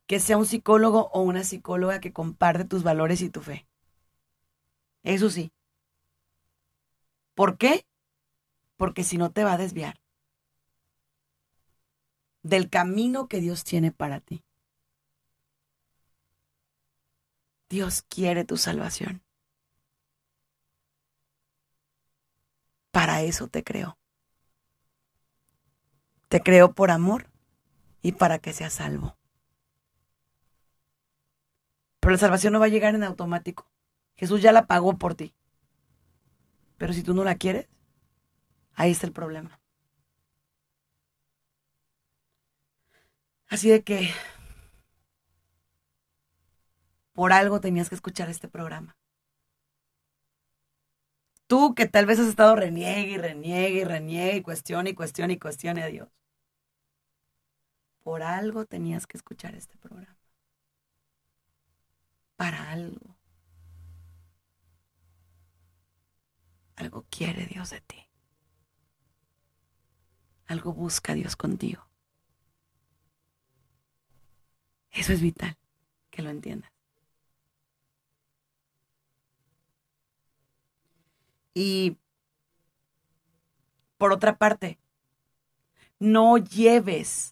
que 0.07 0.19
sea 0.19 0.37
un 0.37 0.45
psicólogo 0.45 1.09
o 1.13 1.21
una 1.21 1.43
psicóloga 1.43 1.99
que 1.99 2.13
comparte 2.13 2.65
tus 2.65 2.83
valores 2.83 3.21
y 3.21 3.29
tu 3.29 3.41
fe. 3.41 3.67
Eso 5.03 5.29
sí. 5.29 5.51
¿Por 7.33 7.57
qué? 7.57 7.85
Porque 8.77 9.03
si 9.03 9.17
no 9.17 9.31
te 9.31 9.43
va 9.43 9.53
a 9.53 9.57
desviar 9.57 10.01
del 12.43 12.69
camino 12.69 13.27
que 13.27 13.39
Dios 13.39 13.63
tiene 13.63 13.91
para 13.91 14.19
ti. 14.19 14.43
Dios 17.69 18.03
quiere 18.09 18.43
tu 18.43 18.57
salvación. 18.57 19.23
Para 22.91 23.21
eso 23.21 23.47
te 23.47 23.63
creo. 23.63 23.97
Te 26.31 26.39
creo 26.39 26.71
por 26.71 26.91
amor 26.91 27.29
y 28.01 28.13
para 28.13 28.39
que 28.39 28.53
seas 28.53 28.71
salvo. 28.71 29.17
Pero 31.99 32.13
la 32.13 32.17
salvación 32.17 32.53
no 32.53 32.59
va 32.61 32.67
a 32.67 32.69
llegar 32.69 32.95
en 32.95 33.03
automático. 33.03 33.69
Jesús 34.15 34.41
ya 34.41 34.53
la 34.53 34.65
pagó 34.65 34.97
por 34.97 35.13
ti. 35.13 35.35
Pero 36.77 36.93
si 36.93 37.03
tú 37.03 37.13
no 37.13 37.25
la 37.25 37.35
quieres, 37.35 37.67
ahí 38.75 38.91
está 38.91 39.07
el 39.07 39.11
problema. 39.11 39.59
Así 43.49 43.69
de 43.69 43.83
que 43.83 44.09
por 47.11 47.33
algo 47.33 47.59
tenías 47.59 47.89
que 47.89 47.95
escuchar 47.95 48.29
este 48.29 48.47
programa. 48.47 48.95
Tú 51.47 51.75
que 51.75 51.87
tal 51.87 52.05
vez 52.05 52.19
has 52.19 52.27
estado 52.27 52.55
reniegue 52.55 53.11
y 53.11 53.17
reniegue 53.17 53.81
y 53.81 53.83
reniegue 53.83 54.37
y 54.37 54.41
cuestione 54.41 54.91
y 54.91 54.93
cuestione 54.93 55.33
y 55.33 55.37
cuestione 55.37 55.83
a 55.83 55.87
Dios. 55.87 56.20
Por 58.03 58.23
algo 58.23 58.65
tenías 58.65 59.05
que 59.07 59.17
escuchar 59.17 59.55
este 59.55 59.77
programa. 59.77 60.17
Para 62.35 62.71
algo. 62.71 63.15
Algo 66.75 67.05
quiere 67.09 67.45
Dios 67.45 67.69
de 67.69 67.81
ti. 67.81 68.07
Algo 70.47 70.73
busca 70.73 71.13
Dios 71.13 71.35
contigo. 71.35 71.87
Eso 74.91 75.13
es 75.13 75.21
vital, 75.21 75.57
que 76.09 76.21
lo 76.21 76.29
entiendas. 76.29 76.71
Y 81.53 81.97
por 83.97 84.11
otra 84.11 84.37
parte, 84.37 84.79
no 85.99 86.37
lleves 86.37 87.30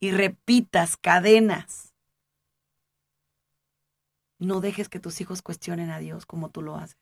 y 0.00 0.12
repitas 0.12 0.96
cadenas. 0.96 1.94
No 4.38 4.60
dejes 4.60 4.88
que 4.88 5.00
tus 5.00 5.20
hijos 5.20 5.42
cuestionen 5.42 5.90
a 5.90 5.98
Dios 5.98 6.26
como 6.26 6.50
tú 6.50 6.62
lo 6.62 6.76
haces. 6.76 6.98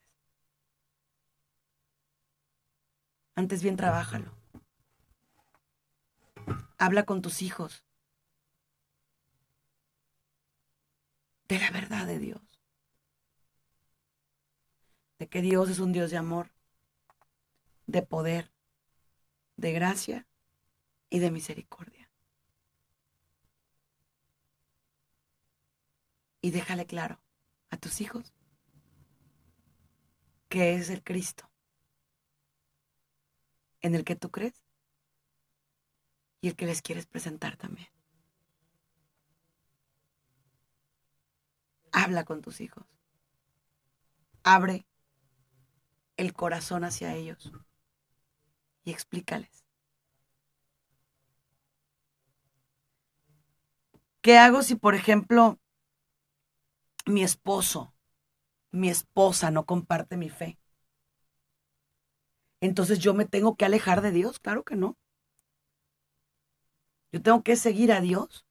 Antes 3.34 3.62
bien, 3.62 3.76
trabájalo. 3.76 4.32
Habla 6.78 7.04
con 7.04 7.20
tus 7.22 7.42
hijos 7.42 7.84
de 11.48 11.58
la 11.58 11.70
verdad 11.70 12.06
de 12.06 12.18
Dios. 12.18 12.42
De 15.18 15.28
que 15.28 15.42
Dios 15.42 15.68
es 15.68 15.78
un 15.78 15.92
Dios 15.92 16.10
de 16.10 16.16
amor, 16.16 16.52
de 17.86 18.02
poder, 18.02 18.52
de 19.56 19.72
gracia 19.72 20.26
y 21.10 21.18
de 21.18 21.30
misericordia. 21.30 21.93
Y 26.44 26.50
déjale 26.50 26.84
claro 26.84 27.22
a 27.70 27.78
tus 27.78 28.02
hijos 28.02 28.34
que 30.50 30.74
es 30.74 30.90
el 30.90 31.02
Cristo 31.02 31.50
en 33.80 33.94
el 33.94 34.04
que 34.04 34.14
tú 34.14 34.30
crees 34.30 34.62
y 36.42 36.48
el 36.48 36.54
que 36.54 36.66
les 36.66 36.82
quieres 36.82 37.06
presentar 37.06 37.56
también. 37.56 37.88
Habla 41.92 42.24
con 42.26 42.42
tus 42.42 42.60
hijos. 42.60 42.84
Abre 44.42 44.86
el 46.18 46.34
corazón 46.34 46.84
hacia 46.84 47.14
ellos 47.14 47.52
y 48.84 48.90
explícales. 48.90 49.64
¿Qué 54.20 54.36
hago 54.36 54.62
si, 54.62 54.74
por 54.74 54.94
ejemplo, 54.94 55.58
mi 57.06 57.22
esposo, 57.22 57.94
mi 58.72 58.90
esposa 58.90 59.50
no 59.52 59.66
comparte 59.66 60.16
mi 60.18 60.30
fe? 60.30 60.58
entonces 62.60 62.98
yo 62.98 63.14
me 63.14 63.26
tengo 63.26 63.54
que 63.56 63.64
alejar 63.64 64.00
de 64.02 64.10
Dios. 64.10 64.40
Claro 64.40 64.64
que 64.64 64.74
no. 64.76 64.96
Yo 67.12 67.22
tengo 67.22 67.42
que 67.42 67.56
seguir 67.56 67.92
a 67.92 68.00
Dios 68.02 68.44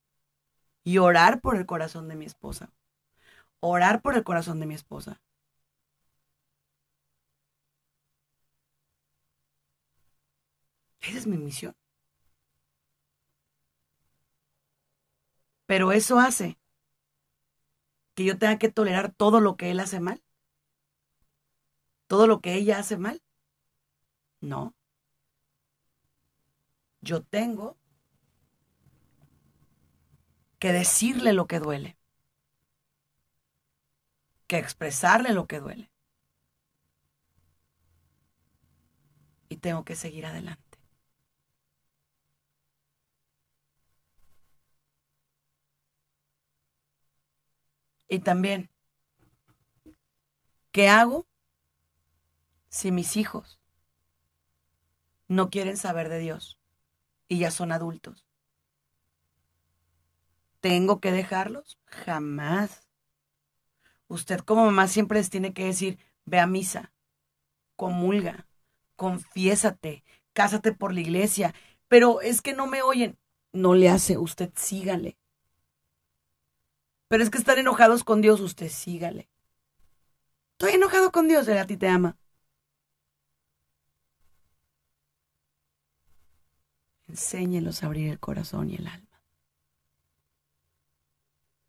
y 0.84 1.00
orar 1.00 1.42
por 1.42 1.58
el 1.58 1.66
corazón 1.68 2.10
de 2.10 2.16
mi 2.16 2.26
esposa. 2.26 2.74
Orar 3.62 4.02
por 4.02 4.16
el 4.16 4.24
corazón 4.26 4.60
de 4.62 4.68
mi 4.68 4.76
esposa. 4.76 5.22
Esa 11.02 11.20
es 11.20 11.28
mi 11.28 11.38
misión. 11.38 11.76
Pero 15.66 15.92
eso 15.92 16.20
hace 16.20 16.58
que 18.16 18.26
yo 18.26 18.38
tenga 18.38 18.58
que 18.60 18.70
tolerar 18.70 19.14
todo 19.14 19.40
lo 19.42 19.58
que 19.58 19.72
él 19.72 19.80
hace 19.80 20.00
mal. 20.00 20.24
Todo 22.08 22.28
lo 22.28 22.42
que 22.42 22.54
ella 22.56 22.80
hace 22.80 22.98
mal. 22.98 23.22
No. 24.42 24.76
Yo 27.02 27.24
tengo 27.24 27.78
que 30.60 30.72
decirle 30.72 31.34
lo 31.34 31.46
que 31.46 31.60
duele, 31.60 31.98
que 34.48 34.58
expresarle 34.58 35.34
lo 35.34 35.46
que 35.46 35.60
duele. 35.60 35.92
Y 39.50 39.58
tengo 39.58 39.84
que 39.86 39.96
seguir 39.96 40.26
adelante. 40.26 40.63
Y 48.14 48.20
también, 48.20 48.70
¿qué 50.72 50.88
hago 50.88 51.26
si 52.70 52.92
mis 52.92 53.18
hijos 53.18 53.60
no 55.28 55.50
quieren 55.50 55.78
saber 55.78 56.10
de 56.10 56.20
Dios 56.20 56.60
y 57.28 57.40
ya 57.40 57.50
son 57.50 57.72
adultos. 57.72 58.28
¿Tengo 60.60 61.00
que 61.00 61.12
dejarlos? 61.12 61.80
Jamás. 61.86 62.88
Usted 64.08 64.42
como 64.42 64.66
mamá 64.66 64.88
siempre 64.88 65.18
les 65.18 65.32
tiene 65.32 65.56
que 65.56 65.66
decir, 65.66 65.98
ve 66.26 66.40
a 66.40 66.46
misa, 66.46 66.94
comulga, 67.76 68.48
confiésate, 68.96 70.04
cásate 70.34 70.72
por 70.72 70.94
la 70.94 71.02
iglesia, 71.02 71.56
pero 71.88 72.22
es 72.22 72.44
que 72.44 72.54
no 72.54 72.68
me 72.68 72.84
oyen. 72.84 73.18
No 73.54 73.74
le 73.74 73.90
hace, 73.90 74.20
usted 74.20 74.52
sígale. 74.56 75.18
Pero 77.14 77.24
es 77.24 77.30
que 77.30 77.38
están 77.38 77.60
enojados 77.60 78.04
con 78.04 78.22
Dios, 78.22 78.40
usted 78.40 78.70
sígale. 78.70 79.30
Estoy 80.54 80.72
enojado 80.72 81.12
con 81.12 81.28
Dios, 81.28 81.48
él 81.48 81.60
a 81.60 81.68
ti 81.68 81.78
te 81.78 81.88
ama. 81.88 82.18
Enséñelos 87.08 87.84
a 87.84 87.86
abrir 87.86 88.10
el 88.10 88.20
corazón 88.20 88.72
y 88.72 88.78
el 88.78 88.88
alma. 88.88 89.22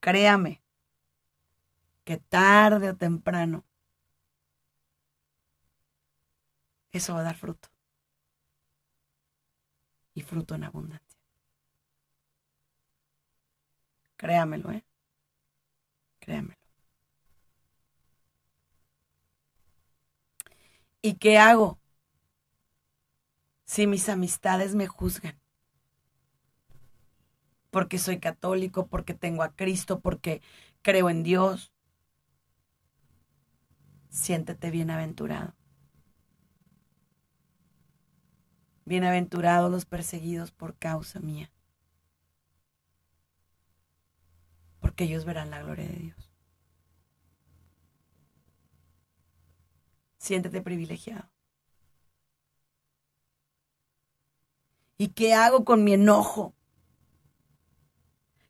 Créame 0.00 0.62
que 2.04 2.16
tarde 2.16 2.88
o 2.88 2.96
temprano 2.96 3.66
eso 6.90 7.12
va 7.12 7.20
a 7.20 7.24
dar 7.24 7.36
fruto. 7.36 7.68
Y 10.14 10.22
fruto 10.22 10.54
en 10.54 10.64
abundancia. 10.64 11.20
Créamelo, 14.16 14.72
¿eh? 14.72 14.86
Créamelo. 16.24 16.54
¿Y 21.02 21.14
qué 21.14 21.38
hago? 21.38 21.78
si 23.74 23.86
mis 23.86 24.08
amistades 24.08 24.74
me 24.74 24.86
juzgan. 24.86 25.36
Porque 27.70 27.98
soy 27.98 28.20
católico, 28.20 28.86
porque 28.86 29.14
tengo 29.14 29.42
a 29.42 29.54
Cristo, 29.54 29.98
porque 29.98 30.42
creo 30.82 31.10
en 31.10 31.24
Dios. 31.24 31.72
Siéntete 34.10 34.70
bienaventurado. 34.70 35.56
Bienaventurados 38.84 39.72
los 39.72 39.86
perseguidos 39.86 40.52
por 40.52 40.76
causa 40.76 41.18
mía. 41.18 41.50
Porque 44.84 45.04
ellos 45.04 45.24
verán 45.24 45.48
la 45.48 45.62
gloria 45.62 45.88
de 45.88 45.96
Dios. 45.96 46.30
Siéntete 50.18 50.60
privilegiado. 50.60 51.26
¿Y 54.98 55.08
qué 55.08 55.32
hago 55.32 55.64
con 55.64 55.84
mi 55.84 55.94
enojo? 55.94 56.52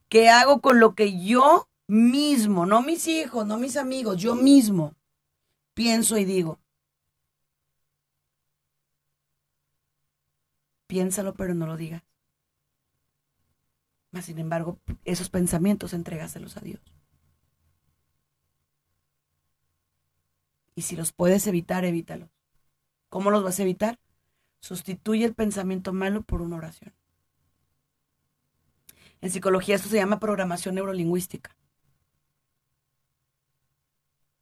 ¿Qué 0.08 0.28
hago 0.28 0.60
con 0.60 0.80
lo 0.80 0.96
que 0.96 1.24
yo 1.24 1.68
mismo, 1.86 2.66
no 2.66 2.82
mis 2.82 3.06
hijos, 3.06 3.46
no 3.46 3.56
mis 3.56 3.76
amigos, 3.76 4.20
yo 4.20 4.34
mismo 4.34 4.96
pienso 5.72 6.18
y 6.18 6.24
digo? 6.24 6.58
Piénsalo, 10.88 11.32
pero 11.34 11.54
no 11.54 11.68
lo 11.68 11.76
digas. 11.76 12.02
Mas, 14.14 14.26
sin 14.26 14.38
embargo, 14.38 14.78
esos 15.04 15.28
pensamientos 15.28 15.92
entrégaselos 15.92 16.56
a 16.56 16.60
Dios. 16.60 16.80
Y 20.76 20.82
si 20.82 20.94
los 20.94 21.12
puedes 21.12 21.48
evitar, 21.48 21.84
evítalos. 21.84 22.30
¿Cómo 23.08 23.32
los 23.32 23.42
vas 23.42 23.58
a 23.58 23.62
evitar? 23.62 23.98
Sustituye 24.60 25.24
el 25.24 25.34
pensamiento 25.34 25.92
malo 25.92 26.22
por 26.22 26.42
una 26.42 26.54
oración. 26.54 26.94
En 29.20 29.32
psicología 29.32 29.74
esto 29.74 29.88
se 29.88 29.96
llama 29.96 30.20
programación 30.20 30.76
neurolingüística. 30.76 31.56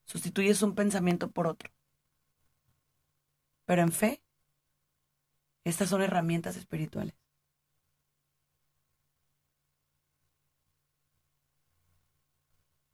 Sustituyes 0.05 0.61
un 0.61 0.75
pensamiento 0.75 1.31
por 1.31 1.47
otro. 1.47 1.73
Pero 3.65 3.81
en 3.81 3.93
fe, 3.93 4.23
estas 5.65 5.89
son 5.89 6.03
herramientas 6.03 6.57
espirituales. 6.59 7.22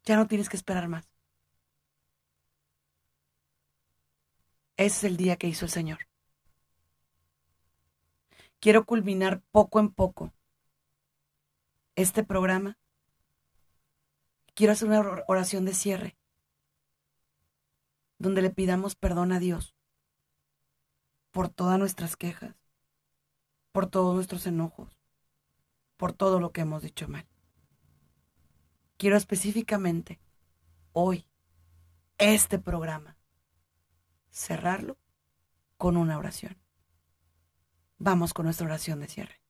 Ya 0.09 0.17
no 0.17 0.27
tienes 0.27 0.49
que 0.49 0.57
esperar 0.57 0.89
más. 0.89 1.07
Ese 4.79 4.97
es 4.97 5.05
el 5.05 5.19
día 5.19 5.37
que 5.37 5.49
hizo 5.49 5.67
el 5.67 5.71
Señor. 5.71 5.99
Quiero 8.59 8.87
culminar 8.87 9.43
poco 9.51 9.81
en 9.81 9.91
poco 9.91 10.33
este 11.95 12.25
programa. 12.25 12.79
Quiero 14.55 14.73
hacer 14.73 14.89
una 14.89 15.25
oración 15.29 15.67
de 15.67 15.75
cierre 15.75 16.17
donde 18.17 18.41
le 18.41 18.49
pidamos 18.49 18.97
perdón 18.97 19.31
a 19.33 19.39
Dios 19.39 19.75
por 21.33 21.51
todas 21.51 21.79
nuestras 21.79 22.17
quejas, 22.17 22.57
por 23.73 23.91
todos 23.91 24.15
nuestros 24.15 24.47
enojos, 24.47 24.89
por 25.99 26.15
todo 26.15 26.41
lo 26.41 26.51
que 26.51 26.63
hemos 26.63 26.83
dicho 26.83 27.09
mal. 27.09 27.29
Quiero 28.99 29.16
específicamente 29.16 30.20
hoy, 30.92 31.26
este 32.18 32.59
programa, 32.59 33.16
cerrarlo 34.30 34.99
con 35.78 35.96
una 35.96 36.18
oración. 36.18 36.59
Vamos 37.96 38.34
con 38.34 38.44
nuestra 38.44 38.66
oración 38.66 39.01
de 39.01 39.09
cierre. 39.09 39.40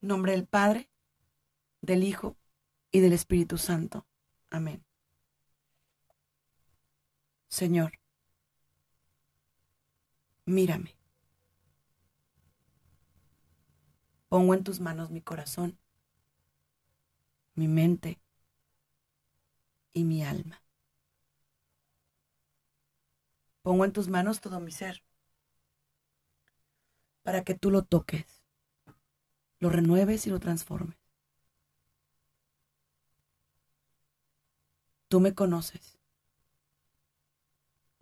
nombre 0.00 0.32
del 0.32 0.46
Padre, 0.46 0.90
del 1.80 2.04
Hijo 2.04 2.36
y 2.90 3.00
del 3.00 3.12
Espíritu 3.12 3.58
Santo. 3.58 4.06
Amén. 4.50 4.84
Señor, 7.48 7.92
mírame. 10.44 10.99
Pongo 14.30 14.54
en 14.54 14.64
tus 14.64 14.80
manos 14.80 15.10
mi 15.10 15.20
corazón, 15.20 15.78
mi 17.54 17.68
mente 17.68 18.18
y 19.92 20.02
mi 20.04 20.24
alma. 20.24 20.60
Pongo 23.62 23.86
en 23.86 23.92
tus 23.92 24.08
manos 24.08 24.42
todo 24.42 24.60
mi 24.60 24.70
ser 24.70 25.02
para 27.22 27.44
que 27.44 27.54
tú 27.54 27.70
lo 27.70 27.82
toques, 27.84 28.42
lo 29.60 29.70
renueves 29.70 30.26
y 30.26 30.30
lo 30.30 30.40
transformes. 30.40 30.98
Tú 35.08 35.20
me 35.20 35.34
conoces. 35.34 35.98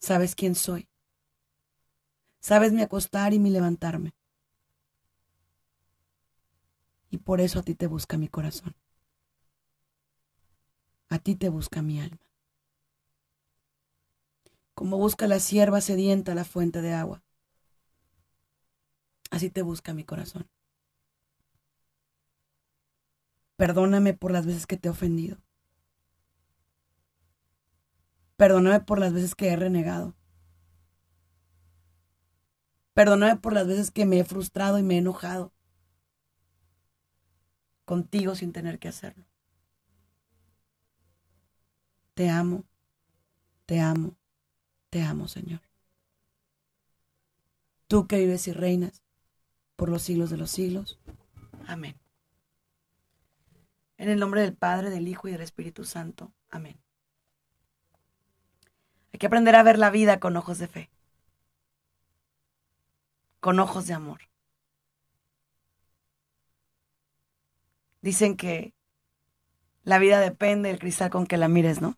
Sabes 0.01 0.35
quién 0.35 0.55
soy. 0.57 0.89
Sabes 2.41 2.72
mi 2.72 2.83
acostar 2.83 3.33
y 3.33 3.39
mi 3.39 3.51
levantarme. 3.51 4.12
Y 7.11 7.18
por 7.18 7.40
eso 7.40 7.61
a 7.61 7.62
ti 7.62 7.74
te 7.74 7.86
busca 7.86 8.18
mi 8.18 8.28
corazón. 8.28 8.74
A 11.09 11.18
ti 11.18 11.34
te 11.34 11.48
busca 11.48 11.80
mi 11.82 12.00
alma. 12.00 12.18
Como 14.74 14.98
busca 14.98 15.26
la 15.26 15.40
sierva 15.40 15.80
sedienta 15.80 16.34
la 16.34 16.44
fuente 16.44 16.82
de 16.82 16.92
agua. 16.92 17.22
Así 19.30 19.50
te 19.50 19.62
busca 19.62 19.94
mi 19.94 20.04
corazón. 20.04 20.48
Perdóname 23.56 24.14
por 24.14 24.30
las 24.30 24.46
veces 24.46 24.66
que 24.66 24.76
te 24.76 24.88
he 24.88 24.90
ofendido. 24.90 25.38
Perdóname 28.36 28.80
por 28.80 29.00
las 29.00 29.12
veces 29.12 29.34
que 29.34 29.48
he 29.48 29.56
renegado. 29.56 30.14
Perdóname 32.92 33.36
por 33.36 33.52
las 33.52 33.66
veces 33.66 33.90
que 33.90 34.06
me 34.06 34.20
he 34.20 34.24
frustrado 34.24 34.78
y 34.78 34.82
me 34.82 34.94
he 34.94 34.98
enojado 34.98 35.52
contigo 37.89 38.34
sin 38.34 38.53
tener 38.53 38.78
que 38.78 38.89
hacerlo. 38.89 39.24
Te 42.12 42.28
amo, 42.28 42.66
te 43.64 43.80
amo, 43.80 44.14
te 44.91 45.03
amo, 45.03 45.26
Señor. 45.26 45.62
Tú 47.86 48.07
que 48.07 48.18
vives 48.18 48.47
y 48.47 48.53
reinas 48.53 49.03
por 49.74 49.89
los 49.89 50.03
siglos 50.03 50.28
de 50.28 50.36
los 50.36 50.51
siglos. 50.51 51.01
Amén. 51.66 51.97
En 53.97 54.11
el 54.11 54.20
nombre 54.20 54.43
del 54.43 54.53
Padre, 54.53 54.91
del 54.91 55.09
Hijo 55.09 55.26
y 55.26 55.32
del 55.32 55.41
Espíritu 55.41 55.84
Santo. 55.84 56.30
Amén. 56.51 56.78
Hay 59.14 59.18
que 59.18 59.28
aprender 59.28 59.57
a 59.57 59.62
ver 59.62 59.78
la 59.78 59.89
vida 59.89 60.20
con 60.20 60.36
ojos 60.36 60.59
de 60.59 60.68
fe, 60.68 60.91
con 63.41 63.59
ojos 63.59 63.86
de 63.86 63.95
amor. 63.95 64.28
Dicen 68.01 68.36
que 68.36 68.74
la 69.82 69.99
vida 69.99 70.20
depende 70.20 70.68
del 70.68 70.78
cristal 70.78 71.11
con 71.11 71.26
que 71.26 71.36
la 71.36 71.49
mires, 71.49 71.80
¿no? 71.80 71.96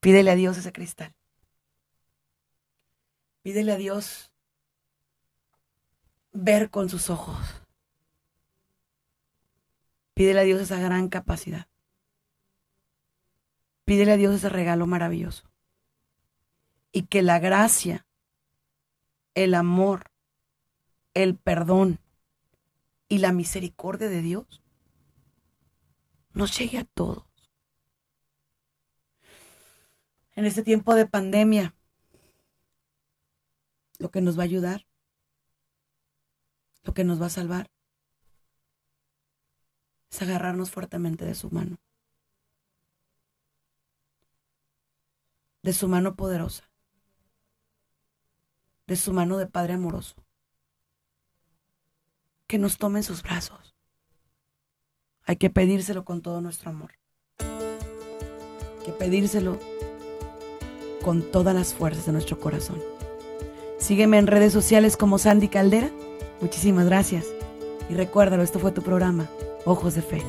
Pídele 0.00 0.30
a 0.30 0.34
Dios 0.34 0.58
ese 0.58 0.72
cristal. 0.72 1.14
Pídele 3.42 3.72
a 3.72 3.76
Dios 3.76 4.32
ver 6.32 6.70
con 6.70 6.88
sus 6.88 7.08
ojos. 7.08 7.62
Pídele 10.14 10.40
a 10.40 10.44
Dios 10.44 10.60
esa 10.60 10.78
gran 10.78 11.08
capacidad. 11.08 11.66
Pídele 13.84 14.12
a 14.12 14.16
Dios 14.16 14.34
ese 14.34 14.48
regalo 14.48 14.86
maravilloso. 14.86 15.50
Y 16.92 17.04
que 17.04 17.22
la 17.22 17.38
gracia, 17.38 18.06
el 19.34 19.54
amor, 19.54 20.10
el 21.14 21.36
perdón 21.36 22.01
y 23.12 23.18
la 23.18 23.30
misericordia 23.30 24.08
de 24.08 24.22
Dios 24.22 24.62
nos 26.32 26.58
llegue 26.58 26.78
a 26.78 26.86
todos. 26.86 27.26
En 30.34 30.46
este 30.46 30.62
tiempo 30.62 30.94
de 30.94 31.04
pandemia, 31.04 31.74
lo 33.98 34.10
que 34.10 34.22
nos 34.22 34.38
va 34.38 34.44
a 34.44 34.46
ayudar, 34.46 34.86
lo 36.84 36.94
que 36.94 37.04
nos 37.04 37.20
va 37.20 37.26
a 37.26 37.28
salvar, 37.28 37.70
es 40.10 40.22
agarrarnos 40.22 40.70
fuertemente 40.70 41.26
de 41.26 41.34
su 41.34 41.50
mano, 41.50 41.76
de 45.60 45.74
su 45.74 45.86
mano 45.86 46.16
poderosa, 46.16 46.70
de 48.86 48.96
su 48.96 49.12
mano 49.12 49.36
de 49.36 49.48
Padre 49.48 49.74
amoroso, 49.74 50.21
que 52.52 52.58
nos 52.58 52.76
tome 52.76 52.98
en 52.98 53.02
sus 53.02 53.22
brazos. 53.22 53.74
Hay 55.24 55.36
que 55.36 55.48
pedírselo 55.48 56.04
con 56.04 56.20
todo 56.20 56.42
nuestro 56.42 56.68
amor. 56.68 56.90
Hay 57.38 58.84
que 58.84 58.92
pedírselo 58.92 59.58
con 61.02 61.22
todas 61.22 61.54
las 61.54 61.72
fuerzas 61.72 62.04
de 62.04 62.12
nuestro 62.12 62.38
corazón. 62.38 62.78
Sígueme 63.78 64.18
en 64.18 64.26
redes 64.26 64.52
sociales 64.52 64.98
como 64.98 65.16
Sandy 65.16 65.48
Caldera. 65.48 65.88
Muchísimas 66.42 66.84
gracias. 66.84 67.24
Y 67.88 67.94
recuérdalo, 67.94 68.42
esto 68.42 68.58
fue 68.58 68.70
tu 68.70 68.82
programa, 68.82 69.30
Ojos 69.64 69.94
de 69.94 70.02
Fe. 70.02 70.22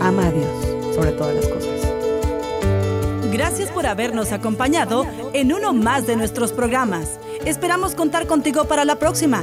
Ama 0.00 0.28
a 0.28 0.30
Dios 0.30 0.94
sobre 0.94 1.10
todas 1.10 1.34
las 1.34 1.48
cosas. 1.48 3.32
Gracias 3.32 3.72
por 3.72 3.84
habernos 3.86 4.30
acompañado 4.30 5.04
en 5.32 5.52
uno 5.52 5.72
más 5.72 6.06
de 6.06 6.14
nuestros 6.14 6.52
programas. 6.52 7.18
Esperamos 7.44 7.96
contar 7.96 8.28
contigo 8.28 8.66
para 8.66 8.84
la 8.84 9.00
próxima. 9.00 9.42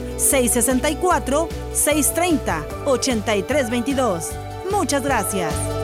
664 0.21 1.47
630 1.73 2.63
8322. 2.85 4.31
Muchas 4.71 5.03
gracias. 5.03 5.80